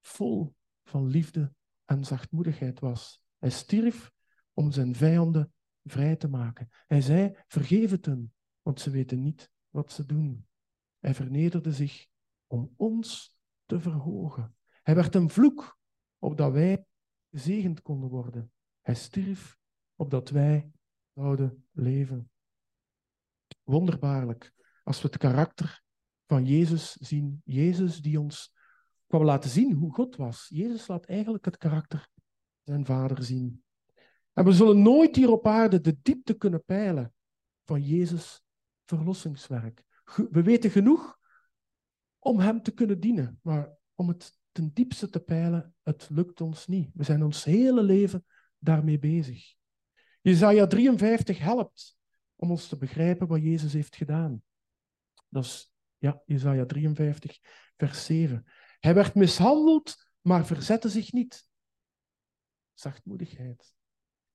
vol 0.00 0.54
van 0.84 1.06
liefde 1.06 1.54
en 1.84 2.04
zachtmoedigheid 2.04 2.80
was. 2.80 3.22
Hij 3.38 3.50
stierf 3.50 4.12
om 4.52 4.72
zijn 4.72 4.94
vijanden 4.94 5.52
vrij 5.82 6.16
te 6.16 6.28
maken. 6.28 6.68
Hij 6.86 7.00
zei: 7.00 7.36
Vergeef 7.46 7.90
het 7.90 8.06
hen, 8.06 8.34
want 8.62 8.80
ze 8.80 8.90
weten 8.90 9.22
niet 9.22 9.50
wat 9.70 9.92
ze 9.92 10.06
doen. 10.06 10.46
Hij 10.98 11.14
vernederde 11.14 11.72
zich 11.72 12.06
om 12.54 12.72
ons 12.76 13.36
te 13.64 13.80
verhogen. 13.80 14.56
Hij 14.82 14.94
werd 14.94 15.14
een 15.14 15.30
vloek, 15.30 15.78
opdat 16.18 16.52
wij 16.52 16.84
gezegend 17.30 17.82
konden 17.82 18.08
worden. 18.08 18.52
Hij 18.80 18.94
stierf, 18.94 19.58
opdat 19.96 20.30
wij 20.30 20.70
zouden 21.14 21.66
leven. 21.72 22.30
Wonderbaarlijk, 23.62 24.52
als 24.84 25.02
we 25.02 25.08
het 25.08 25.16
karakter 25.16 25.82
van 26.26 26.44
Jezus 26.44 26.92
zien. 26.92 27.40
Jezus 27.44 28.02
die 28.02 28.20
ons 28.20 28.54
kwam 29.06 29.24
laten 29.24 29.50
zien 29.50 29.72
hoe 29.72 29.92
God 29.92 30.16
was. 30.16 30.46
Jezus 30.48 30.86
laat 30.86 31.04
eigenlijk 31.04 31.44
het 31.44 31.56
karakter 31.56 32.08
zijn 32.62 32.84
vader 32.84 33.22
zien. 33.22 33.64
En 34.32 34.44
we 34.44 34.52
zullen 34.52 34.82
nooit 34.82 35.16
hier 35.16 35.30
op 35.30 35.46
aarde 35.46 35.80
de 35.80 35.98
diepte 36.02 36.34
kunnen 36.34 36.64
peilen 36.64 37.14
van 37.64 37.82
Jezus' 37.82 38.42
verlossingswerk. 38.84 39.84
We 40.30 40.42
weten 40.42 40.70
genoeg 40.70 41.18
om 42.24 42.38
Hem 42.38 42.62
te 42.62 42.74
kunnen 42.74 43.00
dienen, 43.00 43.38
maar 43.42 43.76
om 43.94 44.08
het 44.08 44.38
ten 44.52 44.72
diepste 44.72 45.08
te 45.08 45.20
peilen, 45.20 45.74
het 45.82 46.08
lukt 46.10 46.40
ons 46.40 46.66
niet. 46.66 46.90
We 46.94 47.04
zijn 47.04 47.22
ons 47.22 47.44
hele 47.44 47.82
leven 47.82 48.24
daarmee 48.58 48.98
bezig. 48.98 49.54
Jezaja 50.20 50.66
53 50.66 51.38
helpt 51.38 51.96
om 52.36 52.50
ons 52.50 52.68
te 52.68 52.76
begrijpen 52.76 53.26
wat 53.26 53.42
Jezus 53.42 53.72
heeft 53.72 53.96
gedaan. 53.96 54.42
Dat 55.28 55.44
is 55.44 55.74
ja, 55.98 56.22
Jezaja 56.24 56.66
53, 56.66 57.38
vers 57.76 58.04
7. 58.04 58.46
Hij 58.80 58.94
werd 58.94 59.14
mishandeld, 59.14 60.10
maar 60.20 60.46
verzette 60.46 60.88
zich 60.88 61.12
niet. 61.12 61.48
Zachtmoedigheid. 62.72 63.74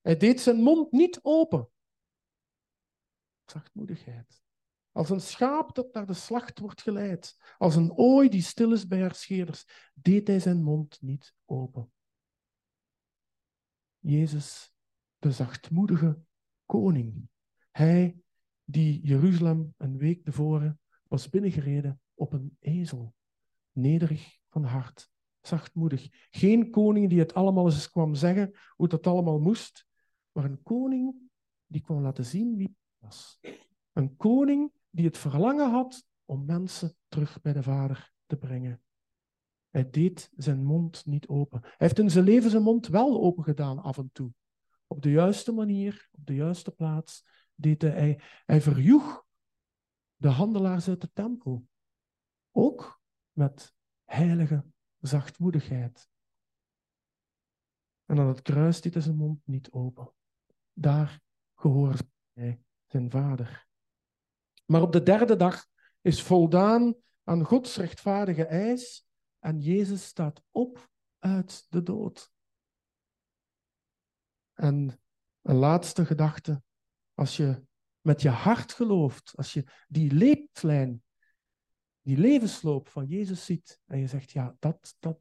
Hij 0.02 0.18
deed 0.18 0.42
zijn 0.42 0.62
mond 0.62 0.92
niet 0.92 1.20
open. 1.22 1.70
Zachtmoedigheid. 3.46 4.42
Als 4.92 5.10
een 5.10 5.22
schaap 5.22 5.76
dat 5.76 5.94
naar 5.94 6.06
de 6.06 6.14
slacht 6.14 6.60
wordt 6.60 6.82
geleid, 6.82 7.38
als 7.58 7.76
een 7.76 7.92
ooi 7.92 8.30
die 8.30 8.42
stil 8.42 8.72
is 8.72 8.88
bij 8.88 9.02
haar 9.02 9.16
scheerders, 9.16 9.92
deed 9.94 10.28
hij 10.28 10.40
zijn 10.40 10.64
mond 10.64 11.02
niet 11.02 11.36
open. 11.46 11.92
Jezus, 14.00 14.74
de 15.18 15.32
zachtmoedige 15.32 16.20
koning, 16.66 17.30
hij 17.72 18.18
die 18.64 19.02
Jeruzalem 19.02 19.74
een 19.78 19.98
week 19.98 20.24
tevoren 20.24 20.80
was 21.08 21.30
binnengereden 21.30 22.02
op 22.14 22.34
een 22.34 22.58
ezel, 22.60 23.14
nederig 23.72 24.38
van 24.50 24.64
hart, 24.64 25.10
zachtmoedig. 25.42 26.08
Geen 26.30 26.70
koning 26.70 27.10
die 27.10 27.20
het 27.20 27.34
allemaal 27.34 27.66
eens 27.66 27.90
kwam 27.90 28.16
zeggen 28.16 28.52
hoe 28.76 28.88
dat 28.88 29.08
allemaal 29.08 29.40
moest, 29.40 29.86
maar 30.32 30.46
een 30.46 30.64
koning 30.64 31.16
die 31.66 31.82
kwam 31.82 32.02
laten 32.02 32.26
zien 32.26 32.56
wie 32.56 32.66
hij 32.68 33.08
was. 33.08 33.40
Een 33.94 34.16
koning 34.16 34.72
die 35.00 35.08
het 35.08 35.18
verlangen 35.18 35.72
had 35.72 36.06
om 36.26 36.46
mensen 36.46 36.96
terug 37.08 37.42
bij 37.42 37.54
de 37.54 37.64
Vader 37.64 38.12
te 38.26 38.38
brengen. 38.38 38.82
Hij 39.70 39.90
deed 39.90 40.32
zijn 40.36 40.64
mond 40.64 41.06
niet 41.06 41.28
open. 41.28 41.60
Hij 41.62 41.74
heeft 41.78 42.00
in 42.00 42.10
zijn 42.10 42.26
leven 42.26 42.50
zijn 42.50 42.64
mond 42.64 42.88
wel 42.88 43.22
open 43.22 43.44
gedaan 43.44 43.80
af 43.80 43.98
en 43.98 44.10
toe, 44.12 44.34
op 44.88 45.02
de 45.02 45.12
juiste 45.12 45.52
manier, 45.52 46.10
op 46.12 46.26
de 46.26 46.36
juiste 46.36 46.72
plaats, 46.72 47.26
deed 47.56 47.82
hij, 47.82 48.22
hij 48.46 48.62
verjoeg 48.62 49.26
de 50.16 50.28
handelaars 50.28 50.88
uit 50.88 51.02
de 51.02 51.12
tempel. 51.14 51.68
Ook 52.52 53.02
met 53.32 53.74
heilige 54.06 54.66
zachtmoedigheid. 55.00 56.10
En 58.06 58.20
aan 58.20 58.28
het 58.28 58.42
kruis 58.42 58.82
deed 58.82 58.94
hij 58.94 59.04
zijn 59.04 59.16
mond 59.16 59.48
niet 59.48 59.72
open. 59.72 60.14
Daar 60.74 61.22
gehoorde 61.56 62.10
hij 62.34 62.62
zijn 62.88 63.12
vader. 63.12 63.68
Maar 64.70 64.82
op 64.82 64.92
de 64.92 65.04
derde 65.04 65.36
dag 65.36 65.66
is 66.02 66.24
voldaan 66.24 66.96
aan 67.24 67.44
Gods 67.44 67.78
rechtvaardige 67.78 68.46
eis 68.46 69.08
en 69.40 69.60
Jezus 69.60 70.06
staat 70.06 70.42
op 70.52 70.90
uit 71.20 71.66
de 71.70 71.84
dood. 71.84 72.32
En 74.54 75.00
een 75.42 75.56
laatste 75.56 76.06
gedachte, 76.06 76.64
als 77.14 77.38
je 77.38 77.66
met 78.02 78.22
je 78.22 78.30
hart 78.30 78.74
gelooft, 78.74 79.34
als 79.36 79.54
je 79.54 79.64
die 79.88 80.12
levenslijn, 80.12 81.04
die 82.02 82.18
levensloop 82.18 82.88
van 82.88 83.06
Jezus 83.06 83.46
ziet 83.46 83.80
en 83.86 84.00
je 84.00 84.08
zegt, 84.08 84.32
ja, 84.32 84.56
dat, 84.60 84.96
dat, 85.00 85.20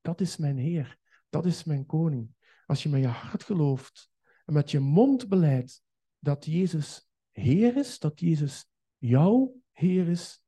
dat 0.00 0.20
is 0.20 0.36
mijn 0.36 0.56
Heer, 0.58 0.98
dat 1.28 1.46
is 1.46 1.64
mijn 1.64 1.86
Koning. 1.86 2.34
Als 2.66 2.82
je 2.82 2.88
met 2.88 3.00
je 3.00 3.08
hart 3.08 3.42
gelooft 3.42 4.10
en 4.44 4.52
met 4.52 4.70
je 4.70 4.80
mond 4.80 5.28
beleidt 5.28 5.82
dat 6.18 6.44
Jezus 6.44 7.08
Heer 7.32 7.76
is, 7.76 7.98
dat 7.98 8.20
Jezus 8.20 8.74
jouw 9.06 9.54
Heer 9.72 10.08
is, 10.08 10.44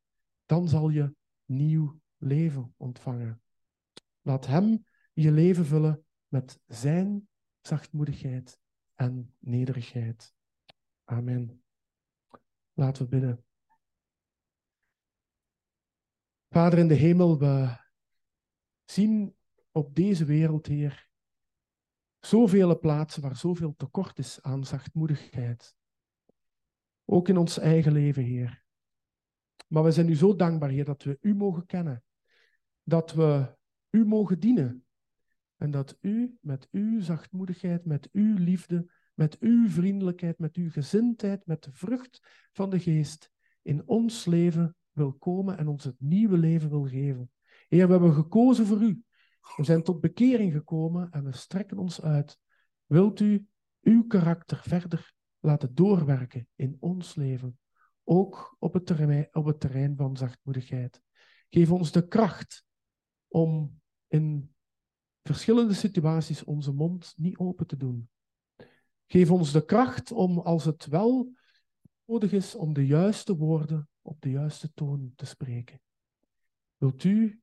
dan 0.46 0.68
zal 0.68 0.88
je 0.88 1.14
nieuw 1.44 2.00
leven 2.16 2.74
ontvangen. 2.76 3.42
Laat 4.20 4.46
Hem 4.46 4.86
je 5.12 5.32
leven 5.32 5.66
vullen 5.66 6.06
met 6.28 6.60
Zijn 6.66 7.28
zachtmoedigheid 7.60 8.58
en 8.94 9.34
nederigheid. 9.38 10.34
Amen. 11.04 11.62
Laten 12.72 13.02
we 13.02 13.08
bidden. 13.08 13.44
Vader 16.48 16.78
in 16.78 16.88
de 16.88 16.94
hemel, 16.94 17.38
we 17.38 17.76
zien 18.84 19.36
op 19.70 19.94
deze 19.94 20.24
wereld, 20.24 20.66
Heer, 20.66 21.08
zoveel 22.20 22.78
plaatsen 22.78 23.22
waar 23.22 23.36
zoveel 23.36 23.74
tekort 23.76 24.18
is 24.18 24.42
aan 24.42 24.64
zachtmoedigheid. 24.64 25.76
Ook 27.10 27.28
in 27.28 27.36
ons 27.36 27.58
eigen 27.58 27.92
leven, 27.92 28.22
Heer. 28.22 28.64
Maar 29.68 29.84
we 29.84 29.90
zijn 29.90 30.08
u 30.08 30.14
zo 30.14 30.36
dankbaar, 30.36 30.68
Heer, 30.68 30.84
dat 30.84 31.02
we 31.02 31.18
u 31.20 31.34
mogen 31.34 31.66
kennen. 31.66 32.02
Dat 32.82 33.12
we 33.12 33.56
u 33.90 34.06
mogen 34.06 34.40
dienen. 34.40 34.84
En 35.56 35.70
dat 35.70 35.96
u 36.00 36.36
met 36.40 36.68
uw 36.70 37.00
zachtmoedigheid, 37.00 37.84
met 37.84 38.08
uw 38.12 38.36
liefde, 38.36 38.90
met 39.14 39.38
uw 39.38 39.68
vriendelijkheid, 39.68 40.38
met 40.38 40.56
uw 40.56 40.70
gezindheid, 40.70 41.46
met 41.46 41.62
de 41.62 41.72
vrucht 41.72 42.20
van 42.52 42.70
de 42.70 42.80
geest 42.80 43.30
in 43.62 43.86
ons 43.86 44.24
leven 44.24 44.76
wil 44.92 45.12
komen 45.12 45.58
en 45.58 45.68
ons 45.68 45.84
het 45.84 46.00
nieuwe 46.00 46.38
leven 46.38 46.68
wil 46.68 46.86
geven. 46.86 47.30
Heer, 47.68 47.86
we 47.86 47.92
hebben 47.92 48.12
gekozen 48.12 48.66
voor 48.66 48.82
u. 48.82 49.02
We 49.56 49.64
zijn 49.64 49.82
tot 49.82 50.00
bekering 50.00 50.52
gekomen 50.52 51.10
en 51.10 51.24
we 51.24 51.32
strekken 51.32 51.78
ons 51.78 52.02
uit. 52.02 52.38
Wilt 52.86 53.20
u 53.20 53.46
uw 53.80 54.06
karakter 54.06 54.62
verder 54.62 55.16
laten 55.40 55.74
doorwerken 55.74 56.48
in 56.54 56.76
ons 56.80 57.14
leven, 57.14 57.58
ook 58.04 58.56
op 58.58 58.72
het 58.72 58.86
terrein, 58.86 59.28
op 59.32 59.44
het 59.44 59.60
terrein 59.60 59.96
van 59.96 60.16
zachtmoedigheid? 60.16 61.02
Geef 61.48 61.70
ons 61.70 61.92
de 61.92 62.08
kracht 62.08 62.64
om 63.28 63.80
in 64.06 64.54
verschillende 65.22 65.74
situaties 65.74 66.44
onze 66.44 66.72
mond 66.72 67.14
niet 67.16 67.38
open 67.38 67.66
te 67.66 67.76
doen. 67.76 68.10
Geef 69.06 69.30
ons 69.30 69.52
de 69.52 69.64
kracht 69.64 70.12
om, 70.12 70.38
als 70.38 70.64
het 70.64 70.86
wel 70.86 71.32
nodig 72.04 72.32
is, 72.32 72.54
om 72.54 72.72
de 72.72 72.86
juiste 72.86 73.36
woorden 73.36 73.88
op 74.02 74.20
de 74.20 74.30
juiste 74.30 74.72
toon 74.74 75.12
te 75.16 75.26
spreken. 75.26 75.80
Wilt 76.76 77.04
u 77.04 77.42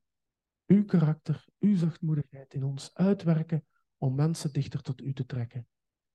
uw 0.66 0.84
karakter, 0.84 1.44
uw 1.58 1.76
zachtmoedigheid 1.76 2.54
in 2.54 2.64
ons 2.64 2.94
uitwerken 2.94 3.66
om 3.98 4.14
mensen 4.14 4.52
dichter 4.52 4.82
tot 4.82 5.00
u 5.00 5.12
te 5.12 5.26
trekken? 5.26 5.68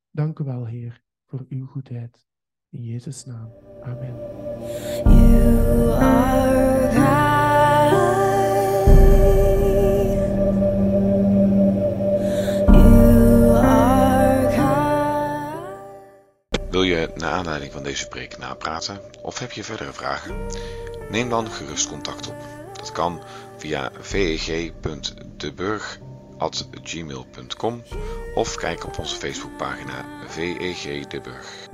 Dank 0.09 0.39
u 0.39 0.43
wel, 0.43 0.65
Heer, 0.65 1.03
voor 1.31 1.45
uw 1.49 1.65
goedheid. 1.65 2.25
In 2.69 2.83
Jezus' 2.83 3.25
naam. 3.25 3.51
Amen. 3.83 4.15
Wil 16.69 16.83
je 16.83 17.11
naar 17.15 17.31
aanleiding 17.31 17.71
van 17.71 17.83
deze 17.83 18.07
preek 18.07 18.37
napraten 18.37 18.99
of 19.21 19.39
heb 19.39 19.51
je 19.51 19.63
verdere 19.63 19.93
vragen? 19.93 20.35
Neem 21.09 21.29
dan 21.29 21.47
gerust 21.47 21.89
contact 21.89 22.27
op. 22.27 22.35
Dat 22.73 22.91
kan 22.91 23.21
via 23.57 23.91
veg.deburg.gmail.com 26.41 27.83
of 28.35 28.55
kijk 28.55 28.85
op 28.85 28.97
onze 28.97 29.15
Facebookpagina 29.15 30.05
VEG 30.27 31.07
De 31.07 31.21
Burg. 31.21 31.69